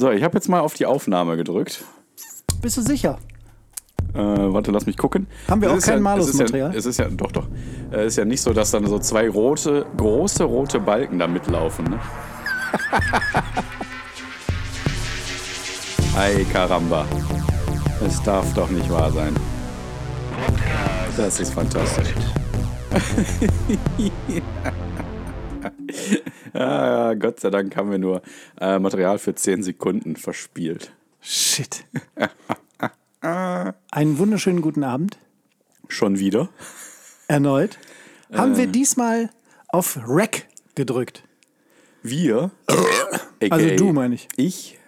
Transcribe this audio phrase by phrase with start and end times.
[0.00, 1.84] So, ich habe jetzt mal auf die Aufnahme gedrückt.
[2.62, 3.18] Bist du sicher?
[4.14, 5.26] Äh, warte, lass mich gucken.
[5.46, 6.72] Haben wir Es auch kein ja, es ist Malus-Material?
[6.72, 7.46] Ja, es ist ja, doch, doch.
[7.90, 11.84] Es ist ja nicht so, dass dann so zwei rote, große rote Balken da mitlaufen,
[11.84, 11.98] ne?
[16.16, 17.04] Ei, Karamba.
[18.06, 19.34] Es darf doch nicht wahr sein.
[21.14, 22.14] Das ist fantastisch.
[26.52, 28.22] ah, Gott sei Dank haben wir nur
[28.60, 30.92] äh, Material für 10 Sekunden verspielt.
[31.20, 31.84] Shit.
[33.20, 35.18] Einen wunderschönen guten Abend.
[35.88, 36.48] Schon wieder?
[37.28, 37.78] Erneut.
[38.32, 38.58] Haben Äh.
[38.58, 39.30] wir diesmal
[39.68, 41.24] auf Rec gedrückt.
[42.02, 42.84] Wir, aka
[43.50, 44.28] Also du, meine ich.
[44.36, 44.78] Ich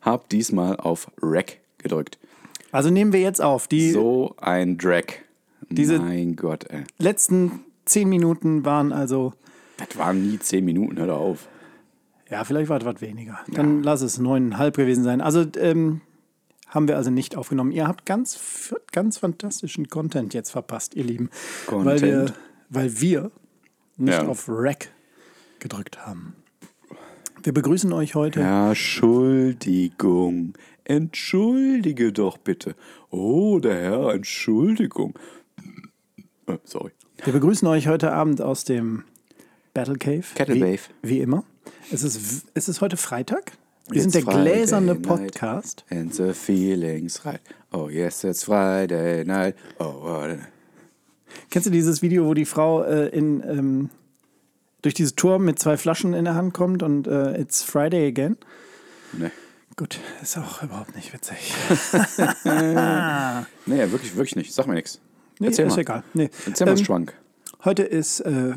[0.00, 2.18] habe diesmal auf Rack gedrückt.
[2.70, 3.66] Also nehmen wir jetzt auf.
[3.68, 5.04] Die So ein Drag.
[5.70, 6.84] Diese- mein Gott, ey.
[6.98, 9.32] letzten zehn Minuten waren also,
[9.76, 11.48] Das waren nie 10 Minuten, hör auf.
[12.30, 13.38] ja, vielleicht war es was weniger.
[13.48, 15.20] Dann lass es neuneinhalb gewesen sein.
[15.20, 16.00] Also ähm,
[16.68, 17.72] haben wir also nicht aufgenommen.
[17.72, 21.30] Ihr habt ganz, ganz fantastischen Content jetzt verpasst, ihr Lieben.
[21.68, 22.34] Weil wir, Content?
[22.70, 23.30] weil wir
[23.96, 24.26] nicht Ja.
[24.26, 24.90] auf Rec
[25.60, 26.34] gedrückt haben.
[27.42, 28.40] Wir begrüßen euch heute.
[29.34, 30.54] Entschuldigung.
[30.84, 32.74] Entschuldige doch bitte.
[33.10, 35.18] Oh, der Herr, Entschuldigung.
[36.46, 36.92] Äh, sorry.
[37.24, 39.04] Wir begrüßen euch heute Abend aus dem
[39.74, 40.24] Battle Cave.
[40.34, 40.78] Kettle wie, Cave.
[41.02, 41.44] Wie immer.
[41.90, 43.52] Es ist, es ist heute Freitag.
[43.88, 45.84] Wir It's sind der Friday gläserne night Podcast.
[45.90, 47.40] And the feelings right.
[47.72, 49.56] Oh yes, it's Friday night.
[49.78, 50.38] Oh, what a-
[51.50, 53.90] Kennst du dieses Video, wo die Frau äh, in, ähm,
[54.82, 58.36] durch dieses Tor mit zwei Flaschen in der Hand kommt und äh, It's Friday again?
[59.12, 59.30] ne.
[59.76, 61.52] Gut, ist auch überhaupt nicht witzig.
[63.66, 64.52] Nee, wirklich, wirklich nicht.
[64.54, 65.00] Sag mir nichts.
[65.40, 65.80] Nee, Erzähl ist mal.
[65.80, 66.04] egal.
[66.14, 66.30] Nee.
[66.46, 67.14] Erzähl mal, Ähm, Schwank.
[67.64, 68.54] Heute ist äh,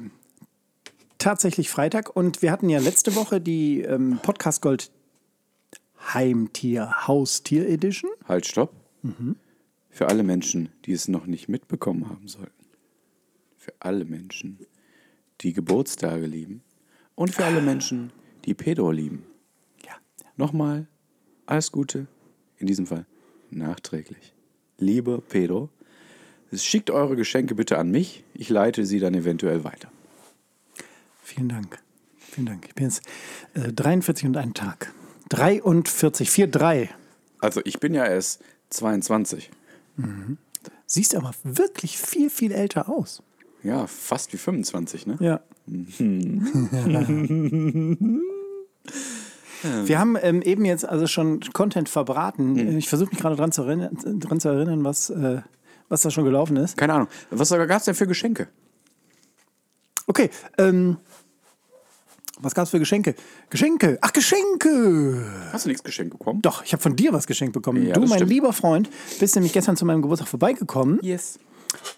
[1.17, 4.91] tatsächlich Freitag und wir hatten ja letzte Woche die ähm, Podcast Gold
[6.13, 8.11] Heimtier Haustier Edition.
[8.27, 8.73] Halt, stopp.
[9.01, 9.35] Mhm.
[9.89, 12.51] Für alle Menschen, die es noch nicht mitbekommen haben sollten.
[13.57, 14.59] Für alle Menschen,
[15.41, 16.61] die Geburtstage lieben.
[17.15, 18.11] Und für alle Menschen,
[18.45, 19.23] die Pedro lieben.
[19.85, 19.93] Ja.
[20.35, 20.87] Nochmal,
[21.45, 22.07] alles Gute.
[22.59, 23.05] In diesem Fall
[23.49, 24.33] nachträglich.
[24.77, 25.69] Lieber Pedro,
[26.53, 28.23] schickt eure Geschenke bitte an mich.
[28.33, 29.91] Ich leite sie dann eventuell weiter.
[31.27, 31.77] Vielen Dank.
[32.17, 32.65] Vielen Dank.
[32.67, 33.01] Ich bin jetzt
[33.53, 34.93] äh, 43 und einen Tag.
[35.27, 36.89] 43, 4, 3.
[37.39, 39.51] Also ich bin ja erst 22.
[40.85, 43.23] Siehst aber wirklich viel, viel älter aus.
[43.61, 45.17] Ja, fast wie 25, ne?
[45.19, 45.41] Ja.
[49.85, 52.77] Wir haben ähm, eben jetzt also schon Content verbraten.
[52.77, 55.41] Ich versuche mich gerade dran zu erinnern, dran zu erinnern was, äh,
[55.89, 56.77] was da schon gelaufen ist.
[56.77, 57.09] Keine Ahnung.
[57.31, 58.47] Was gab es denn für Geschenke?
[60.09, 60.97] Okay, ähm,
[62.39, 63.15] was gab es für Geschenke?
[63.49, 63.97] Geschenke!
[64.01, 65.25] Ach, Geschenke!
[65.51, 66.41] Hast du nichts geschenkt bekommen?
[66.41, 67.85] Doch, ich habe von dir was geschenkt bekommen.
[67.85, 68.31] Ja, du, das mein stimmt.
[68.31, 68.89] lieber Freund,
[69.19, 71.39] bist nämlich gestern zu meinem Geburtstag vorbeigekommen Yes.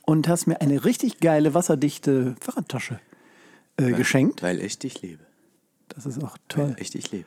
[0.05, 2.99] und hast mir eine richtig geile, wasserdichte Fahrradtasche
[3.77, 4.41] äh, geschenkt.
[4.43, 5.23] Weil ich dich liebe.
[5.89, 6.75] Das ist auch toll.
[6.79, 7.25] Ich dich liebe.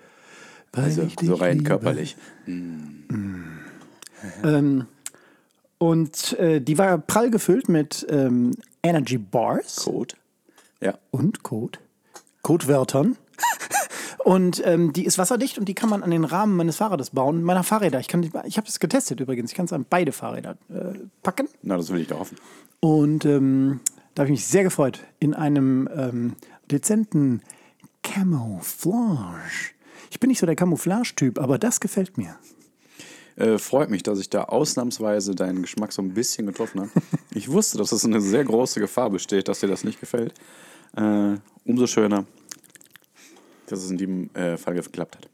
[0.72, 1.68] Weil Also ich dich so rein liebe.
[1.68, 2.16] körperlich.
[4.44, 4.86] Ähm,
[5.78, 8.52] und äh, die war prall gefüllt mit ähm,
[8.82, 10.14] Energy Bars Code.
[10.80, 10.98] Ja.
[11.10, 11.78] und Code.
[12.42, 13.16] Codewörtern.
[14.24, 17.42] und ähm, die ist wasserdicht und die kann man an den Rahmen meines Fahrrades bauen,
[17.42, 18.00] meiner Fahrräder.
[18.00, 19.50] Ich, kann ich habe das getestet übrigens.
[19.50, 21.48] Ich kann es an beide Fahrräder äh, packen.
[21.62, 22.36] Na, das will ich doch hoffen.
[22.80, 23.80] Und ähm,
[24.14, 25.00] da habe ich mich sehr gefreut.
[25.20, 26.36] In einem ähm,
[26.70, 27.42] dezenten
[28.02, 29.72] Camouflage.
[30.10, 32.36] Ich bin nicht so der Camouflage-Typ, aber das gefällt mir.
[33.36, 36.90] Äh, freut mich, dass ich da ausnahmsweise deinen Geschmack so ein bisschen getroffen habe.
[37.34, 40.34] ich wusste, dass es eine sehr große Gefahr besteht, dass dir das nicht gefällt.
[40.96, 42.26] Äh, umso schöner,
[43.66, 45.28] dass es in diesem äh, Fall geklappt hat.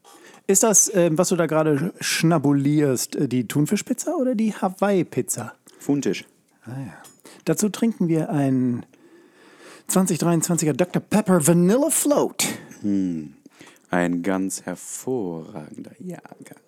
[0.47, 5.55] Ist das, ähm, was du da gerade schnabulierst, äh, die Thunfischpizza oder die Hawaii-Pizza?
[5.79, 6.25] Funtisch.
[7.45, 8.85] Dazu trinken wir einen
[9.91, 11.01] 2023er Dr.
[11.01, 12.47] Pepper Vanilla Float.
[12.83, 16.59] Ein ganz hervorragender Jahrgang.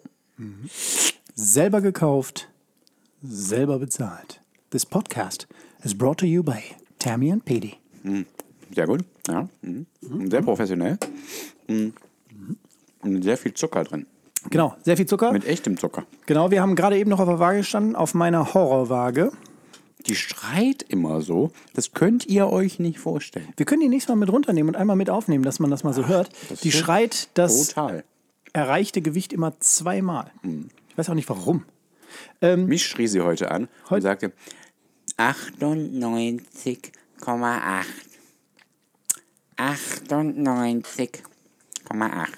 [1.35, 2.49] Selber gekauft,
[3.23, 4.41] selber bezahlt.
[4.70, 5.47] This podcast
[5.82, 6.62] is brought to you by
[6.99, 7.79] Tammy and Petey.
[8.75, 9.05] Sehr gut.
[9.28, 9.49] Ja.
[9.62, 9.87] Mhm.
[10.31, 10.99] Sehr professionell.
[11.69, 11.93] Mhm.
[13.02, 14.06] Und sehr viel Zucker drin.
[14.50, 15.32] Genau, sehr viel Zucker.
[15.32, 16.05] Mit echtem Zucker.
[16.26, 19.31] Genau, wir haben gerade eben noch auf der Waage gestanden, auf meiner Horrorwaage.
[20.06, 21.50] Die schreit immer so.
[21.75, 23.49] Das könnt ihr euch nicht vorstellen.
[23.58, 25.93] Wir können die nächstes Mal mit runternehmen und einmal mit aufnehmen, dass man das mal
[25.93, 26.31] so hört.
[26.49, 28.02] das Die schreit das Total.
[28.55, 30.31] erreichte Gewicht immer zweimal.
[30.88, 31.64] Ich weiß auch nicht warum.
[32.40, 34.32] Mich schrie sie heute an und Heute- sagte,
[35.19, 37.84] 98,8.
[39.61, 42.29] 98,8.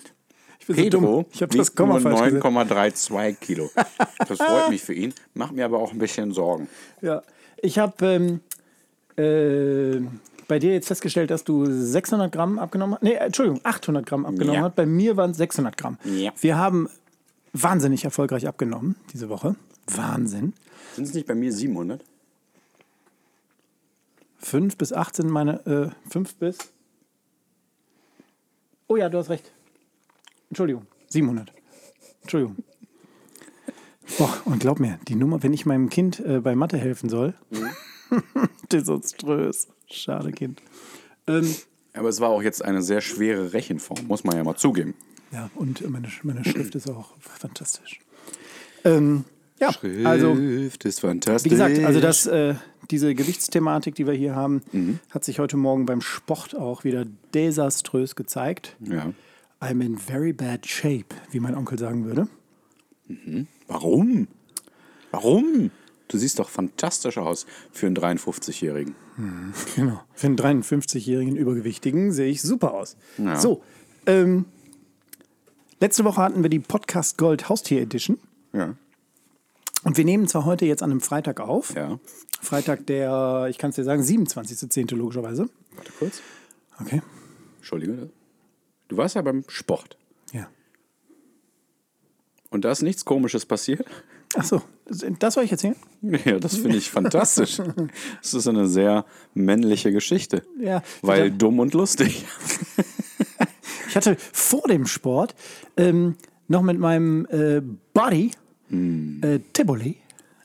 [0.59, 1.01] Ich bin so dumm.
[1.03, 2.45] Pedro Ich habe das Komma nur falsch gesetzt.
[2.45, 3.71] 9,32 Kilo.
[4.19, 6.69] Das freut mich für ihn, macht mir aber auch ein bisschen Sorgen.
[7.01, 7.23] Ja,
[7.61, 8.41] ich habe ähm,
[9.17, 10.01] äh,
[10.49, 13.03] bei dir jetzt festgestellt, dass du 600 Gramm abgenommen hast.
[13.03, 14.63] Nee, Entschuldigung, 800 Gramm abgenommen Ja.
[14.63, 14.75] hast.
[14.77, 15.99] Bei mir waren es 600 Gramm.
[16.05, 16.33] Ja.
[16.41, 16.89] Wir haben
[17.53, 19.57] wahnsinnig erfolgreich abgenommen diese Woche.
[19.89, 20.53] Wahnsinn.
[20.95, 22.05] Sind es nicht bei mir 700?
[24.39, 26.59] 5 bis 8 sind meine, äh, 5 bis.
[28.93, 29.51] Oh ja, du hast recht.
[30.51, 31.51] Entschuldigung, 700.
[32.21, 32.57] Entschuldigung.
[34.19, 37.33] Boah, und glaub mir, die Nummer, wenn ich meinem Kind äh, bei Mathe helfen soll,
[38.71, 39.69] desaströs.
[39.87, 40.61] Schade, Kind.
[41.27, 41.55] Ähm,
[41.95, 44.93] Aber es war auch jetzt eine sehr schwere Rechenform, muss man ja mal zugeben.
[45.31, 47.99] ja, und meine, meine Schrift ist auch fantastisch.
[48.85, 49.25] Ähm,
[49.63, 51.45] ja, also Schrift ist fantastisch.
[51.45, 52.55] Wie gesagt, also das, äh,
[52.91, 54.63] diese Gewichtsthematik, die wir hier haben,
[55.11, 58.77] hat sich heute Morgen beim Sport auch wieder desaströs gezeigt.
[58.81, 59.13] Ja.
[59.61, 62.27] I'm in very bad shape, wie mein Onkel sagen würde.
[63.69, 64.29] Warum?
[65.13, 65.71] Warum?
[66.09, 68.95] Du siehst doch fantastisch aus für einen 53-Jährigen.
[69.77, 70.01] Genau.
[70.15, 72.97] Für einen 53-jährigen Übergewichtigen sehe ich super aus.
[73.19, 73.39] Ja.
[73.39, 73.63] So,
[74.07, 74.47] ähm,
[75.81, 78.19] letzte Woche hatten wir die Podcast Gold Haustier Edition.
[78.53, 78.75] Ja.
[79.85, 81.75] Und wir nehmen zwar heute jetzt an einem Freitag auf.
[81.75, 81.99] Ja.
[82.41, 84.95] Freitag der, ich kann es dir sagen, 27.10.
[84.95, 85.49] logischerweise.
[85.75, 86.23] Warte kurz.
[86.81, 87.03] Okay.
[87.59, 88.11] Entschuldige.
[88.89, 89.97] Du warst ja beim Sport.
[90.33, 90.49] Ja.
[92.51, 93.87] Und da ist nichts Komisches passiert.
[94.35, 94.63] Achso,
[95.19, 95.77] das soll ich erzählen?
[96.01, 97.61] Ja, das finde ich fantastisch.
[98.23, 100.43] Das ist eine sehr männliche Geschichte.
[100.59, 100.83] Ja.
[101.03, 102.25] Weil dumm und lustig.
[103.89, 105.35] Ich hatte vor dem Sport
[105.77, 106.17] ähm,
[106.49, 107.61] noch mit meinem äh,
[107.93, 108.31] Buddy,
[108.73, 109.97] äh, Tivoli,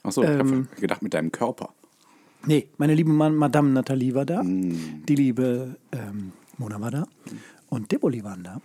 [0.02, 1.70] Achso, ich habe gedacht mit deinem Körper.
[2.46, 7.06] nee, meine liebe Ma Madame Nathalie war da, die liebe ähm, Mona war da
[7.68, 8.60] und Tivoli waren da.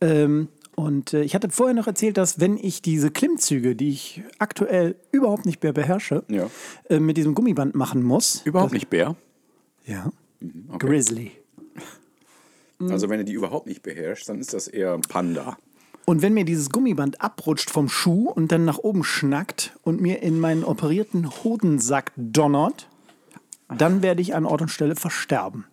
[0.00, 4.22] Ähm, und äh, ich hatte vorher noch erzählt, dass wenn ich diese Klimmzüge, die ich
[4.38, 6.48] aktuell überhaupt nicht mehr beherrsche, Ja.
[6.88, 8.40] äh, mit diesem Gummiband machen muss.
[8.46, 9.14] Überhaupt nicht Bär.
[9.86, 10.10] Ja.
[10.70, 10.86] okay.
[10.86, 11.32] Grizzly.
[12.80, 15.56] Also wenn du die überhaupt nicht beherrschst, dann ist das eher Panda.
[16.04, 20.22] Und wenn mir dieses Gummiband abrutscht vom Schuh und dann nach oben schnackt und mir
[20.22, 22.88] in meinen operierten Hodensack donnert,
[23.68, 25.64] dann werde ich an Ort und Stelle versterben.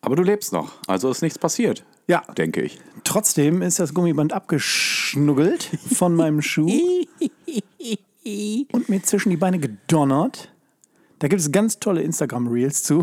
[0.00, 1.84] Aber du lebst noch, also ist nichts passiert.
[2.06, 2.22] Ja.
[2.38, 2.78] Denke ich.
[3.04, 6.70] Trotzdem ist das Gummiband abgeschnuggelt von meinem Schuh
[8.72, 10.52] und mir zwischen die Beine gedonnert.
[11.18, 13.02] Da gibt es ganz tolle Instagram-Reels zu.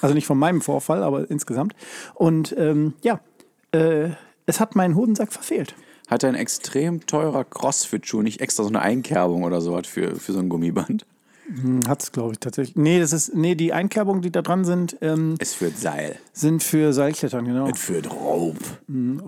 [0.00, 1.74] Also nicht von meinem Vorfall, aber insgesamt.
[2.14, 3.20] Und ähm, ja,
[3.70, 4.10] äh,
[4.46, 5.74] es hat meinen Hodensack verfehlt.
[6.08, 10.32] Hat ein extrem teurer Crossfit-Schuh nicht extra so eine Einkerbung oder so hat für, für
[10.32, 11.06] so ein Gummiband?
[11.86, 12.76] Hat es, glaube ich, tatsächlich.
[12.76, 16.16] Nee, das ist, nee, die Einkerbungen, die da dran sind, ähm, Es führt Seil.
[16.32, 17.66] sind für Seilklettern, genau.
[17.68, 18.56] Es führt Raub.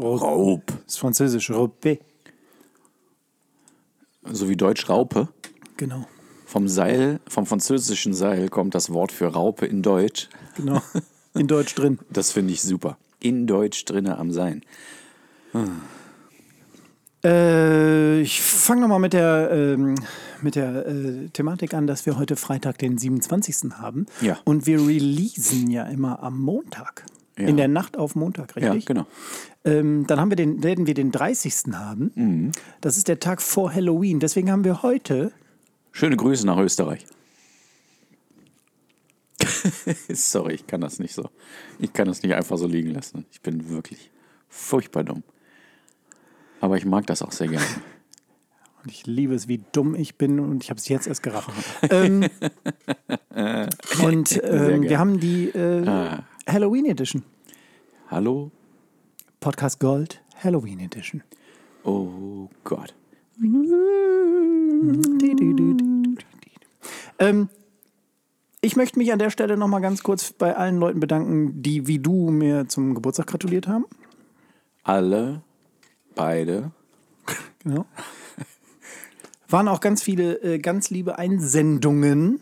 [0.01, 0.63] Raub.
[0.67, 1.99] Das ist französisch, Robé.
[4.31, 5.29] So wie Deutsch Raupe.
[5.77, 6.07] Genau,
[6.47, 10.29] Vom Seil, vom französischen Seil kommt das Wort für Raupe in Deutsch.
[10.57, 10.81] genau.
[11.35, 11.99] In Deutsch drin.
[12.11, 12.97] Das finde ich super.
[13.21, 14.63] In Deutsch drinne am Sein.
[17.25, 19.95] Äh, ich fange nochmal mit der, ähm,
[20.43, 23.73] mit der äh, Thematik an, dass wir heute Freitag, den 27.
[23.79, 24.07] haben.
[24.21, 24.39] Ja.
[24.45, 27.07] Und wir releasen ja immer am Montag.
[27.39, 27.49] Ja.
[27.49, 28.87] In der Nacht auf Montag, Ja, richtig?
[28.87, 29.07] genau.
[29.65, 31.73] Ähm, dann haben wir den, werden wir den 30.
[31.73, 32.13] haben.
[32.15, 32.53] Mhm.
[32.81, 34.21] Das ist der Tag vor Halloween.
[34.21, 35.33] Deswegen haben wir heute
[35.91, 37.07] Schöne Grüße nach Österreich.
[40.13, 41.29] Sorry, ich kann das nicht so.
[41.79, 43.27] Ich kann das nicht einfach so liegen lassen.
[43.33, 44.11] Ich bin wirklich
[44.49, 45.23] furchtbar dumm.
[46.65, 47.67] Aber ich mag das auch sehr gerne.
[48.83, 51.51] Und ich liebe es, wie dumm ich bin und ich habe es jetzt erst gerafft.
[51.91, 52.27] ähm,
[54.05, 57.23] und ähm, wir haben die äh, Halloween Edition.
[58.11, 58.51] Hallo?
[59.41, 61.23] Podcast Gold Halloween Edition.
[61.83, 62.95] Oh Gott.
[67.19, 67.49] Ähm,
[68.61, 71.87] ich möchte mich an der Stelle noch mal ganz kurz bei allen Leuten bedanken, die
[71.87, 73.87] wie du mir zum Geburtstag gratuliert haben.
[74.83, 75.43] Alle,
[76.15, 76.71] beide.
[77.63, 77.87] Genau.
[79.49, 82.41] Waren auch ganz viele äh, ganz liebe Einsendungen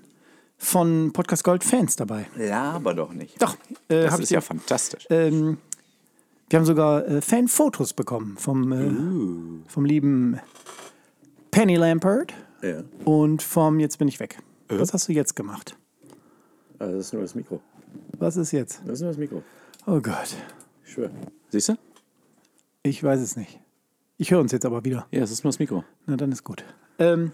[0.56, 2.26] von Podcast Gold Fans dabei.
[2.36, 3.40] Laber doch nicht.
[3.42, 3.56] Doch,
[3.88, 5.06] äh, Das ist ja fantastisch.
[5.10, 5.58] Ähm,
[6.48, 10.38] wir haben sogar äh, Fanfotos bekommen vom, äh, vom lieben
[11.50, 12.82] Penny Lampert Ja.
[13.04, 14.38] und vom Jetzt bin ich weg.
[14.68, 15.76] Was hast du jetzt gemacht?
[16.78, 17.60] Also das ist nur das Mikro.
[18.18, 18.80] Was ist jetzt?
[18.86, 19.42] Das ist nur das Mikro.
[19.86, 20.34] Oh Gott,
[20.84, 21.10] Ich schwöre.
[21.50, 21.74] Siehst du?
[22.82, 23.60] Ich weiß es nicht.
[24.18, 25.06] Ich höre uns jetzt aber wieder.
[25.10, 25.84] Ja, es ist nur das Mikro.
[26.06, 26.64] Na, dann ist gut.
[26.98, 27.32] Ähm,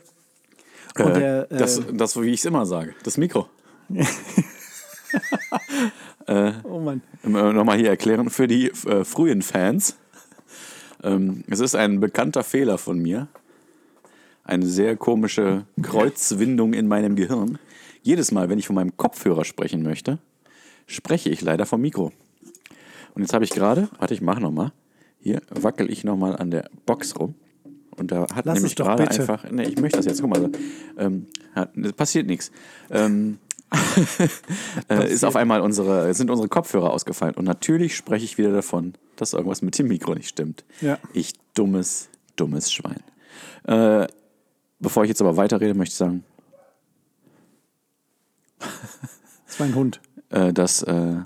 [0.94, 2.94] Äh, der, äh, das, das, wie ich es immer sage.
[3.04, 3.48] Das Mikro.
[6.64, 7.02] oh Mann.
[7.24, 9.96] Ähm, äh, Nochmal hier erklären für die äh, frühen Fans.
[11.02, 13.28] Ähm, es ist ein bekannter Fehler von mir.
[14.44, 17.58] Eine sehr komische Kreuzwindung in meinem Gehirn.
[18.02, 20.18] Jedes Mal, wenn ich von meinem Kopfhörer sprechen möchte,
[20.86, 22.12] spreche ich leider vom Mikro.
[23.14, 24.72] Und jetzt habe ich gerade, warte, ich mache nochmal.
[25.28, 27.34] Hier wackel ich nochmal an der Box rum.
[27.90, 29.20] Und da hat Lass nämlich gerade bitte.
[29.20, 29.50] einfach.
[29.50, 30.50] Ne, ich möchte das jetzt, guck mal.
[30.96, 32.50] Ähm, hat, es passiert nichts.
[32.90, 33.36] Ähm,
[34.88, 37.34] äh, ist auf einmal unsere, sind unsere Kopfhörer ausgefallen.
[37.34, 40.64] Und natürlich spreche ich wieder davon, dass irgendwas mit dem Mikro nicht stimmt.
[40.80, 40.98] Ja.
[41.12, 43.02] Ich dummes, dummes Schwein.
[43.64, 44.06] Äh,
[44.80, 46.24] bevor ich jetzt aber weiterrede, möchte ich sagen,
[49.46, 50.00] Das war ein Hund.
[50.30, 51.16] äh, dass äh,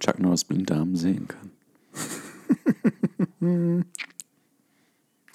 [0.00, 1.45] Chuck Norris Blinddarm sehen kann.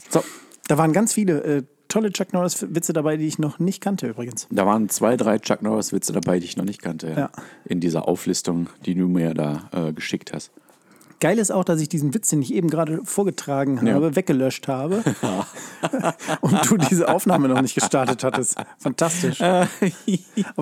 [0.10, 0.24] So,
[0.68, 4.48] Da waren ganz viele äh, tolle Chuck Norris-Witze dabei, die ich noch nicht kannte übrigens.
[4.50, 7.14] da waren zwei, drei Chuck Norris-Witze dabei, die ich noch nicht kannte.
[7.16, 7.30] Ja.
[7.66, 10.52] In dieser Auflistung, die du mir da äh, geschickt hast.
[11.20, 13.94] Geil ist auch, dass ich diesen Witz, den ich eben gerade vorgetragen Ja.
[13.94, 15.04] habe, weggelöscht habe.
[16.42, 18.56] und du diese Aufnahme noch nicht gestartet hattest.
[18.80, 19.40] Fantastisch.
[19.40, 19.68] Aber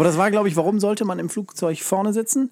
[0.03, 2.51] das war, glaube ich, warum sollte man im Flugzeug vorne sitzen?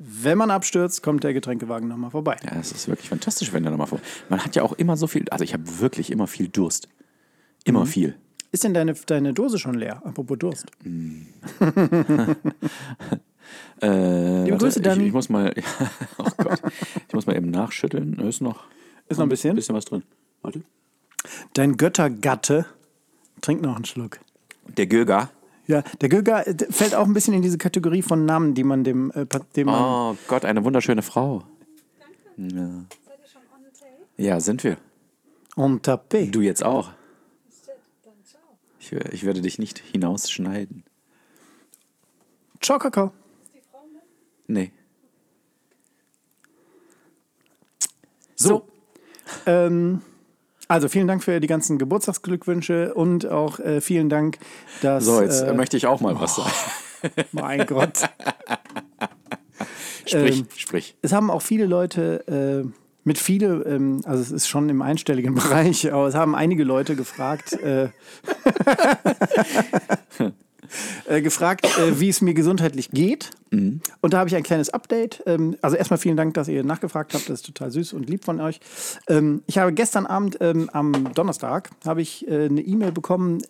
[0.00, 2.36] Wenn man abstürzt, kommt der Getränkewagen nochmal vorbei.
[2.44, 4.00] Ja, es ist wirklich fantastisch, wenn der nochmal vor.
[4.28, 6.88] Man hat ja auch immer so viel, also ich habe wirklich immer viel Durst.
[7.64, 8.14] Immer viel.
[8.52, 10.00] Ist denn deine, deine Dose schon leer?
[10.06, 10.66] Apropos Durst.
[13.80, 15.06] Äh, Liebe Grüße, ich, Dani.
[15.06, 15.54] ich muss mal,
[16.18, 16.60] oh Gott,
[17.06, 18.18] ich muss mal eben nachschütteln.
[18.18, 18.64] Ist noch,
[19.08, 19.54] Ist noch ein bisschen?
[19.54, 20.02] bisschen was drin.
[20.42, 20.62] Warte.
[21.54, 22.66] Dein Göttergatte
[23.40, 24.18] trinkt noch einen Schluck.
[24.76, 25.30] Der Göger.
[25.68, 28.84] Ja, der Göger äh, fällt auch ein bisschen in diese Kategorie von Namen, die man
[28.84, 30.14] dem, äh, dem man.
[30.14, 31.44] Oh Gott, eine wunderschöne Frau.
[32.38, 32.48] Ja.
[32.48, 34.06] Seid ihr schon on the tape?
[34.16, 34.78] ja, sind wir.
[35.56, 36.30] En tapé.
[36.30, 36.92] Du jetzt auch.
[37.50, 38.40] Shit, dann ciao.
[38.80, 40.84] Ich, ich werde dich nicht hinausschneiden.
[42.62, 43.12] Ciao, Kakao.
[43.44, 44.02] Ist die Frau mit?
[44.46, 44.72] Nee.
[48.36, 48.66] So.
[49.44, 50.00] Ähm,
[50.68, 54.38] also vielen Dank für die ganzen Geburtstagsglückwünsche und auch äh, vielen Dank,
[54.82, 55.04] dass.
[55.04, 56.50] So, jetzt äh, möchte ich auch mal was sagen.
[57.32, 57.98] mein Gott.
[60.06, 60.96] Sprich, ähm, sprich.
[61.02, 62.68] Es haben auch viele Leute äh,
[63.04, 66.96] mit viele, ähm, also es ist schon im einstelligen Bereich, aber es haben einige Leute
[66.96, 67.58] gefragt,
[71.06, 73.30] äh, gefragt, äh, wie es mir gesundheitlich geht.
[73.50, 75.22] Und da habe ich ein kleines Update.
[75.26, 77.28] Ähm, also erstmal vielen Dank, dass ihr nachgefragt habt.
[77.28, 78.60] Das ist total süß und lieb von euch.
[79.08, 83.42] Ähm, ich habe gestern Abend ähm, am Donnerstag habe ich äh, eine E-Mail bekommen.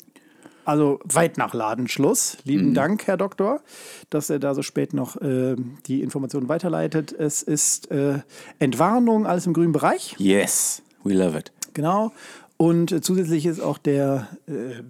[0.64, 2.36] Also weit nach Ladenschluss.
[2.44, 3.62] Lieben Dank, Herr Doktor,
[4.10, 5.56] dass er da so spät noch äh,
[5.86, 7.10] die Informationen weiterleitet.
[7.10, 8.18] Es ist äh,
[8.58, 10.14] Entwarnung, alles im grünen Bereich.
[10.18, 11.52] Yes, we love it.
[11.72, 12.12] Genau.
[12.58, 14.82] Und zusätzlich ist auch der äh,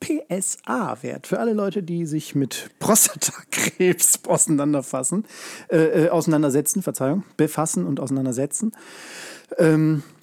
[0.00, 5.24] PSA-Wert für alle Leute, die sich mit Prostatakrebs auseinanderfassen,
[5.70, 8.72] äh, äh, auseinandersetzen, Verzeihung, befassen und auseinandersetzen.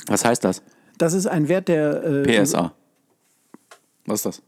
[0.07, 0.61] Was heißt das?
[0.97, 2.73] Das ist ein Wert, der äh, PSA.
[4.05, 4.41] Was ist das?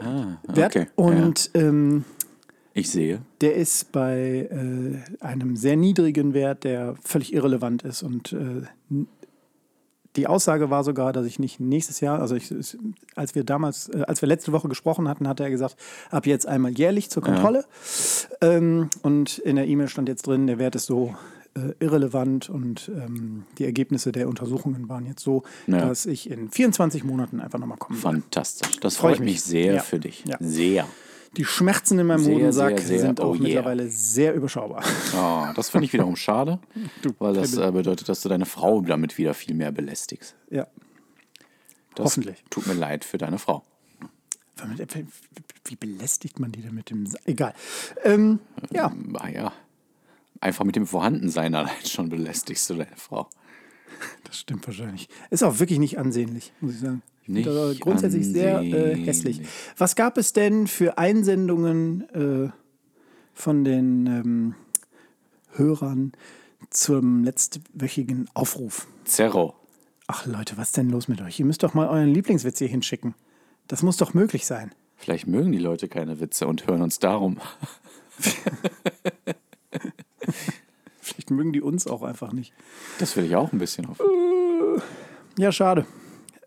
[0.00, 0.86] Ah, Wert okay.
[0.96, 2.04] und ähm,
[2.72, 3.20] Ich sehe.
[3.40, 8.02] der ist bei äh, einem sehr niedrigen Wert, der völlig irrelevant ist.
[8.02, 8.62] Und äh,
[10.16, 12.52] die Aussage war sogar, dass ich nicht nächstes Jahr, also ich,
[13.16, 15.76] als wir damals, äh, als wir letzte Woche gesprochen hatten, hat er gesagt,
[16.10, 17.64] ab jetzt einmal jährlich zur Kontrolle.
[18.40, 21.14] Ähm, und in der E-Mail stand jetzt drin, der Wert ist so
[21.56, 25.86] äh, irrelevant und ähm, die Ergebnisse der Untersuchungen waren jetzt so, Ja.
[25.86, 27.98] dass ich in 24 Monaten einfach nochmal kommen.
[27.98, 28.80] Fantastisch.
[28.80, 29.80] Das Freu freut ich mich sehr Ja.
[29.82, 30.24] für dich.
[30.26, 30.36] Ja.
[30.40, 30.86] Sehr.
[31.36, 32.98] Die Schmerzen in meinem Sehr, Hodensack sehr, sehr.
[33.00, 33.42] sind auch Oh yeah.
[33.42, 34.82] mittlerweile sehr überschaubar.
[35.16, 36.58] Oh, das finde ich wiederum schade,
[37.18, 40.36] weil das äh, bedeutet, dass du deine Frau damit wieder viel mehr belästigst.
[40.50, 40.66] Ja.
[41.94, 42.42] Das Hoffentlich.
[42.50, 43.62] Tut mir leid für deine Frau.
[45.64, 47.54] Wie belästigt man die denn mit dem Sa Egal.
[48.04, 48.38] Ähm,
[48.70, 49.52] ja, Ah ja.
[50.40, 53.28] Einfach mit dem Vorhandensein allein schon belästigst du deine Frau.
[54.24, 55.08] das stimmt wahrscheinlich.
[55.30, 57.02] Ist auch wirklich nicht ansehnlich, muss ich sagen.
[57.26, 59.40] Nicht das grundsätzlich sehr äh, hässlich.
[59.78, 62.50] Was gab es denn für Einsendungen äh,
[63.32, 64.54] von den ähm,
[65.52, 66.12] Hörern
[66.70, 68.86] zum letztwöchigen Aufruf?
[69.04, 69.54] Zerro.
[70.06, 71.40] Ach Leute, was ist denn los mit euch?
[71.40, 73.14] Ihr müsst doch mal euren Lieblingswitz hier hinschicken.
[73.68, 74.72] Das muss doch möglich sein.
[74.96, 77.38] Vielleicht mögen die Leute keine Witze und hören uns darum.
[81.00, 82.52] Vielleicht mögen die uns auch einfach nicht.
[82.98, 83.98] Das will ich auch ein bisschen auf.
[85.38, 85.86] Ja, schade.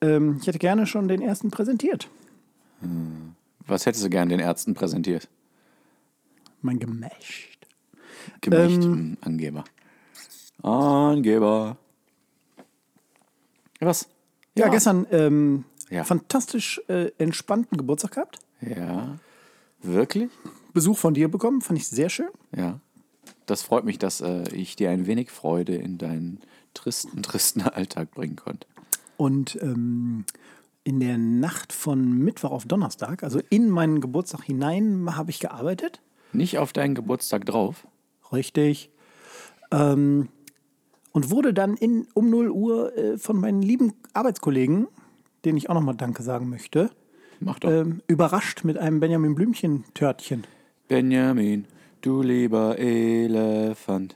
[0.01, 2.09] Ähm, ich hätte gerne schon den ersten präsentiert.
[3.65, 5.27] Was hättest du gern den Ärzten präsentiert?
[6.61, 7.57] Mein Gemächt.
[8.41, 8.93] Gemächt, Ähm.
[8.93, 9.63] hm, Angeber.
[10.61, 11.77] Angeber.
[13.79, 14.07] Was?
[14.55, 16.03] Ja, gestern ähm, Ja.
[16.03, 18.39] fantastisch äh, entspannten Geburtstag gehabt.
[18.61, 19.17] Ja.
[19.81, 20.29] Wirklich?
[20.73, 22.29] Besuch von dir bekommen, fand ich sehr schön.
[22.55, 22.79] Ja.
[23.45, 26.39] das freut mich, dass äh, ich dir ein wenig Freude in deinen
[26.73, 28.67] tristen, tristen Alltag bringen konnte.
[29.17, 30.25] Und ähm,
[30.83, 36.01] in der Nacht von Mittwoch auf Donnerstag, also in meinen Geburtstag hinein, habe ich gearbeitet.
[36.31, 37.88] Nicht auf deinen Geburtstag drauf.
[38.31, 38.89] Richtig.
[39.71, 40.29] Ähm,
[41.12, 44.88] und wurde dann in, um 0 Uhr äh, von meinen lieben Arbeitskollegen,
[45.45, 46.91] denen ich auch nochmal Danke sagen möchte,
[47.39, 47.69] Mach doch.
[47.69, 50.45] ähm, überrascht mit einem Benjamin Blümchen-Törtchen.
[50.88, 51.65] Benjamin,
[52.01, 54.15] du lieber Elefant.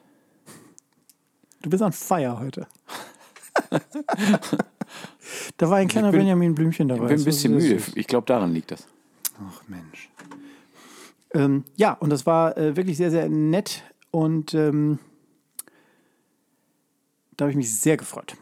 [1.61, 2.67] Du bist on fire heute.
[5.57, 7.07] da war ein kleiner bin- Benjamin Blümchen Ich dabei.
[7.09, 7.81] bin ein bisschen müde.
[7.95, 8.87] Ich glaube, daran liegt das.
[9.43, 10.09] Ach Mensch.
[11.33, 14.99] Ähm, ja, und das war äh, wirklich sehr, sehr nett und ähm,
[17.37, 18.35] da habe ich mich sehr gefreut.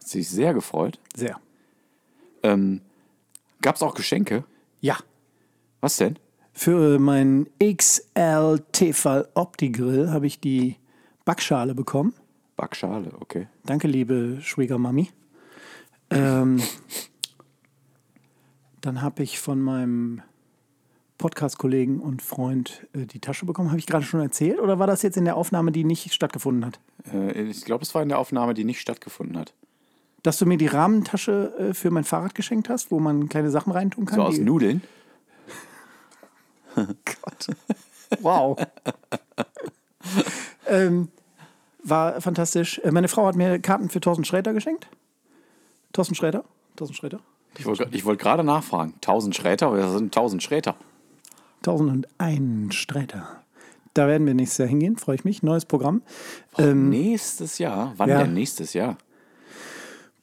[0.00, 0.98] Hat sich sehr gefreut.
[1.14, 1.40] Sehr.
[2.42, 2.80] Ähm,
[3.62, 4.44] Gab es auch Geschenke?
[4.80, 4.96] Ja.
[5.80, 6.18] Was denn?
[6.52, 10.76] Für meinen XL Tefal Opti-Grill habe ich die
[11.24, 12.14] Backschale bekommen.
[12.56, 13.48] Backschale, okay.
[13.64, 15.10] Danke, liebe Schwiegermami.
[16.10, 16.62] Ähm,
[18.80, 20.22] dann habe ich von meinem
[21.18, 23.70] Podcast-Kollegen und Freund äh, die Tasche bekommen.
[23.70, 24.60] Habe ich gerade schon erzählt?
[24.60, 26.80] Oder war das jetzt in der Aufnahme, die nicht stattgefunden hat?
[27.12, 29.54] Äh, ich glaube, es war in der Aufnahme, die nicht stattgefunden hat.
[30.22, 33.72] Dass du mir die Rahmentasche äh, für mein Fahrrad geschenkt hast, wo man kleine Sachen
[33.72, 34.16] reintun kann?
[34.16, 34.82] So aus Nudeln.
[36.74, 37.48] Gott.
[38.20, 38.58] Wow.
[40.68, 41.08] ähm,
[41.88, 42.80] war fantastisch.
[42.84, 44.88] Äh, Meine Frau hat mir Karten für Thorsten Sträter geschenkt.
[45.92, 46.44] Thorsten Sträter?
[46.76, 47.20] Thorsten Sträter?
[47.58, 48.94] Ich wollte wollt gerade nachfragen.
[48.96, 49.72] 1000 Schräter?
[49.72, 50.76] Wer sind 1000 Schräter?
[51.60, 53.42] 1001 Sträter.
[53.94, 55.42] Da werden wir nächstes Jahr hingehen, freue ich mich.
[55.42, 56.02] Neues Programm.
[56.58, 57.94] nächstes Jahr?
[57.96, 58.18] Wann ja.
[58.24, 58.98] denn nächstes Jahr?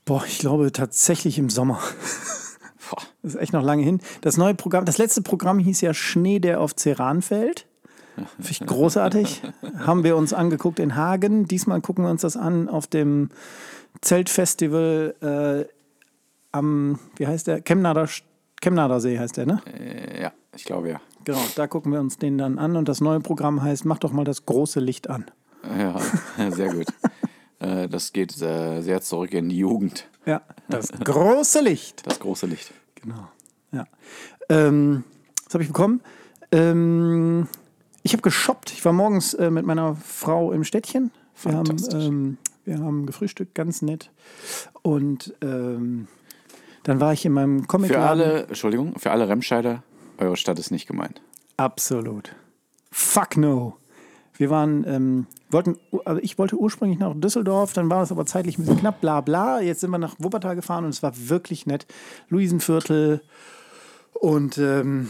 [0.06, 1.80] Boah, ich glaube tatsächlich im Sommer.
[2.90, 3.02] Boah.
[3.24, 4.00] Das ist echt noch lange hin.
[4.22, 7.66] Das neue Programm, das letzte Programm hieß ja Schnee, der auf Ceran fällt.
[8.16, 9.42] Finde ich großartig.
[9.80, 11.48] Haben wir uns angeguckt in Hagen.
[11.48, 13.30] Diesmal gucken wir uns das an auf dem
[14.02, 15.74] Zeltfestival äh,
[16.52, 17.62] am, wie heißt der?
[17.62, 18.08] Chemnader,
[18.62, 19.62] Chemnader See heißt der, ne?
[19.66, 21.02] Äh, ja, ich glaube ja.
[21.24, 22.76] Genau, da gucken wir uns den dann an.
[22.76, 25.26] Und das neue Programm heißt, mach doch mal das große Licht an.
[25.78, 26.00] Ja,
[26.52, 26.88] sehr gut.
[27.60, 30.08] äh, das geht äh, sehr zurück in die Jugend.
[30.26, 32.06] Ja, das große Licht.
[32.06, 32.72] Das große Licht.
[32.96, 33.28] Genau.
[33.72, 33.86] Ja.
[34.50, 35.04] Ähm,
[35.46, 36.02] was habe ich bekommen?
[36.52, 37.48] Ähm,
[38.04, 38.72] ich habe geshoppt.
[38.72, 41.12] Ich war morgens äh, mit meiner Frau im Städtchen.
[41.42, 44.12] Wir haben, ähm, wir haben gefrühstückt, ganz nett.
[44.82, 46.08] Und ähm,
[46.84, 49.84] dann war ich in meinem comic Für alle, Entschuldigung, für alle Remscheider,
[50.18, 51.22] eure Stadt ist nicht gemeint.
[51.58, 52.36] Absolut.
[52.92, 53.78] Fuck no.
[54.36, 58.58] Wir waren, ähm, wollten, also ich wollte ursprünglich nach Düsseldorf, dann war das aber zeitlich
[58.58, 59.62] ein bisschen knapp, bla bla.
[59.62, 61.86] Jetzt sind wir nach Wuppertal gefahren und es war wirklich nett.
[62.30, 63.22] Luisenviertel
[64.14, 65.10] und ähm,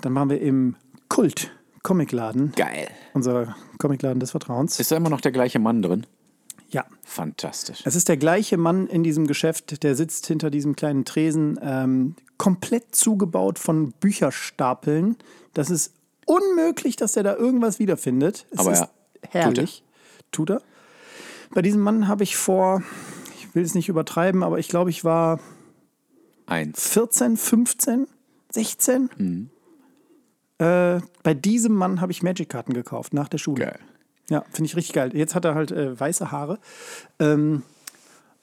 [0.00, 0.76] dann waren wir im
[1.08, 1.50] Kult
[1.84, 2.88] Comicladen, Geil.
[3.12, 4.80] unser Comicladen des Vertrauens.
[4.80, 6.06] Ist da immer noch der gleiche Mann drin?
[6.70, 7.82] Ja, Fantastisch.
[7.84, 12.16] es ist der gleiche Mann in diesem Geschäft, der sitzt hinter diesem kleinen Tresen, ähm,
[12.38, 15.16] komplett zugebaut von Bücherstapeln.
[15.52, 15.92] Das ist
[16.26, 18.46] unmöglich, dass der da irgendwas wiederfindet.
[18.50, 18.88] Es Aber ist ja,
[19.28, 19.84] herrlich.
[20.32, 20.62] Tut er.
[21.52, 22.82] Bei diesem Mann habe ich vor,
[23.38, 25.38] ich will es nicht übertreiben, aber ich glaube, ich war
[26.46, 26.88] Eins.
[26.88, 28.06] 14, 15,
[28.50, 29.10] 16.
[29.16, 29.50] Mhm.
[30.58, 33.64] Äh, bei diesem Mann habe ich Magic-Karten gekauft nach der Schule.
[33.64, 33.78] Geil.
[34.30, 35.14] Ja, finde ich richtig geil.
[35.14, 36.58] Jetzt hat er halt äh, weiße Haare.
[37.18, 37.62] Ähm,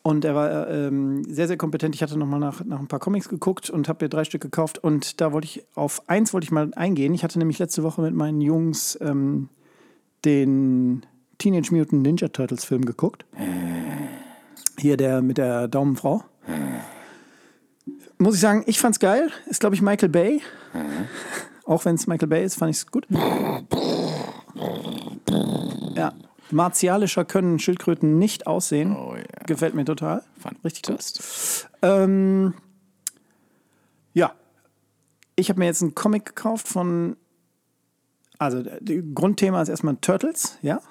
[0.03, 1.95] und er war äh, ähm, sehr, sehr kompetent.
[1.95, 4.79] Ich hatte nochmal nach, nach ein paar Comics geguckt und habe mir drei Stück gekauft.
[4.79, 7.13] Und da wollte ich auf eins wollte ich mal eingehen.
[7.13, 9.49] Ich hatte nämlich letzte Woche mit meinen Jungs ähm,
[10.25, 11.05] den
[11.37, 13.25] Teenage Mutant Ninja Turtles Film geguckt.
[14.77, 16.23] Hier der mit der Daumenfrau.
[18.17, 19.31] Muss ich sagen, ich fand's geil.
[19.47, 20.41] Ist, glaube ich, Michael Bay.
[21.71, 23.07] Auch wenn es Michael Bay ist, fand ich es gut.
[25.95, 26.13] Ja.
[26.51, 28.93] Martialischer können Schildkröten nicht aussehen.
[28.93, 29.23] Oh ja.
[29.45, 30.21] Gefällt mir total.
[30.65, 30.99] Richtig gut.
[31.81, 32.53] Ähm,
[34.13, 34.33] ja.
[35.37, 37.15] Ich habe mir jetzt einen Comic gekauft von.
[38.37, 40.81] Also, das Grundthema ist erstmal Turtles, ja.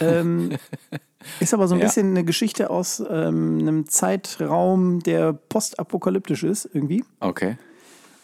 [0.00, 0.52] Ähm,
[1.40, 1.86] ist aber so ein Ja.
[1.86, 7.04] bisschen eine Geschichte aus ähm, einem Zeitraum, der postapokalyptisch ist, irgendwie.
[7.18, 7.56] Okay.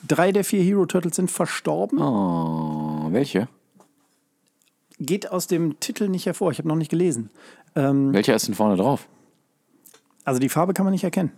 [0.07, 1.99] Drei der vier Hero Turtles sind verstorben.
[2.01, 3.49] Oh, welche?
[5.01, 6.51] Geht aus dem Titel nicht hervor.
[6.51, 7.31] Ich habe noch nicht gelesen.
[7.77, 9.09] Ähm, Welcher ist denn vorne drauf?
[10.25, 11.33] also die Farbe kann man nicht erkennen.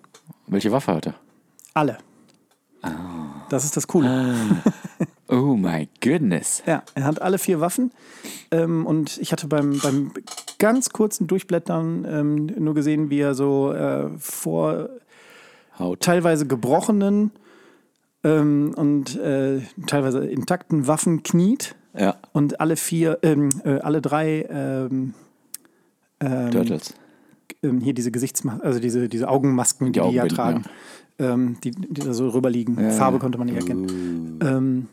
[0.49, 1.15] Welche Waffe hat er?
[1.75, 1.99] Alle.
[3.51, 4.35] Das ist das Coole.
[5.33, 6.61] Oh my goodness.
[6.67, 7.93] Ja, er hat alle vier Waffen.
[8.51, 10.11] Ähm, und ich hatte beim, beim
[10.59, 14.89] ganz kurzen Durchblättern ähm, nur gesehen, wie er so äh, vor
[15.79, 16.01] Haut.
[16.01, 17.31] teilweise gebrochenen
[18.25, 22.17] ähm, und äh, teilweise intakten Waffen kniet Ja.
[22.33, 25.15] Und alle vier, ähm, äh, alle drei, ähm,
[26.21, 26.95] Turtles.
[27.63, 30.65] ähm, hier diese Gesichtsmasken, also diese, diese Augenmasken, die die, ja Augenbinden, tragen,
[31.19, 32.91] ähm, die, die da so rüberliegen.
[32.93, 34.39] Farbe konnte man nicht erkennen.
[34.43, 34.89] Ähm,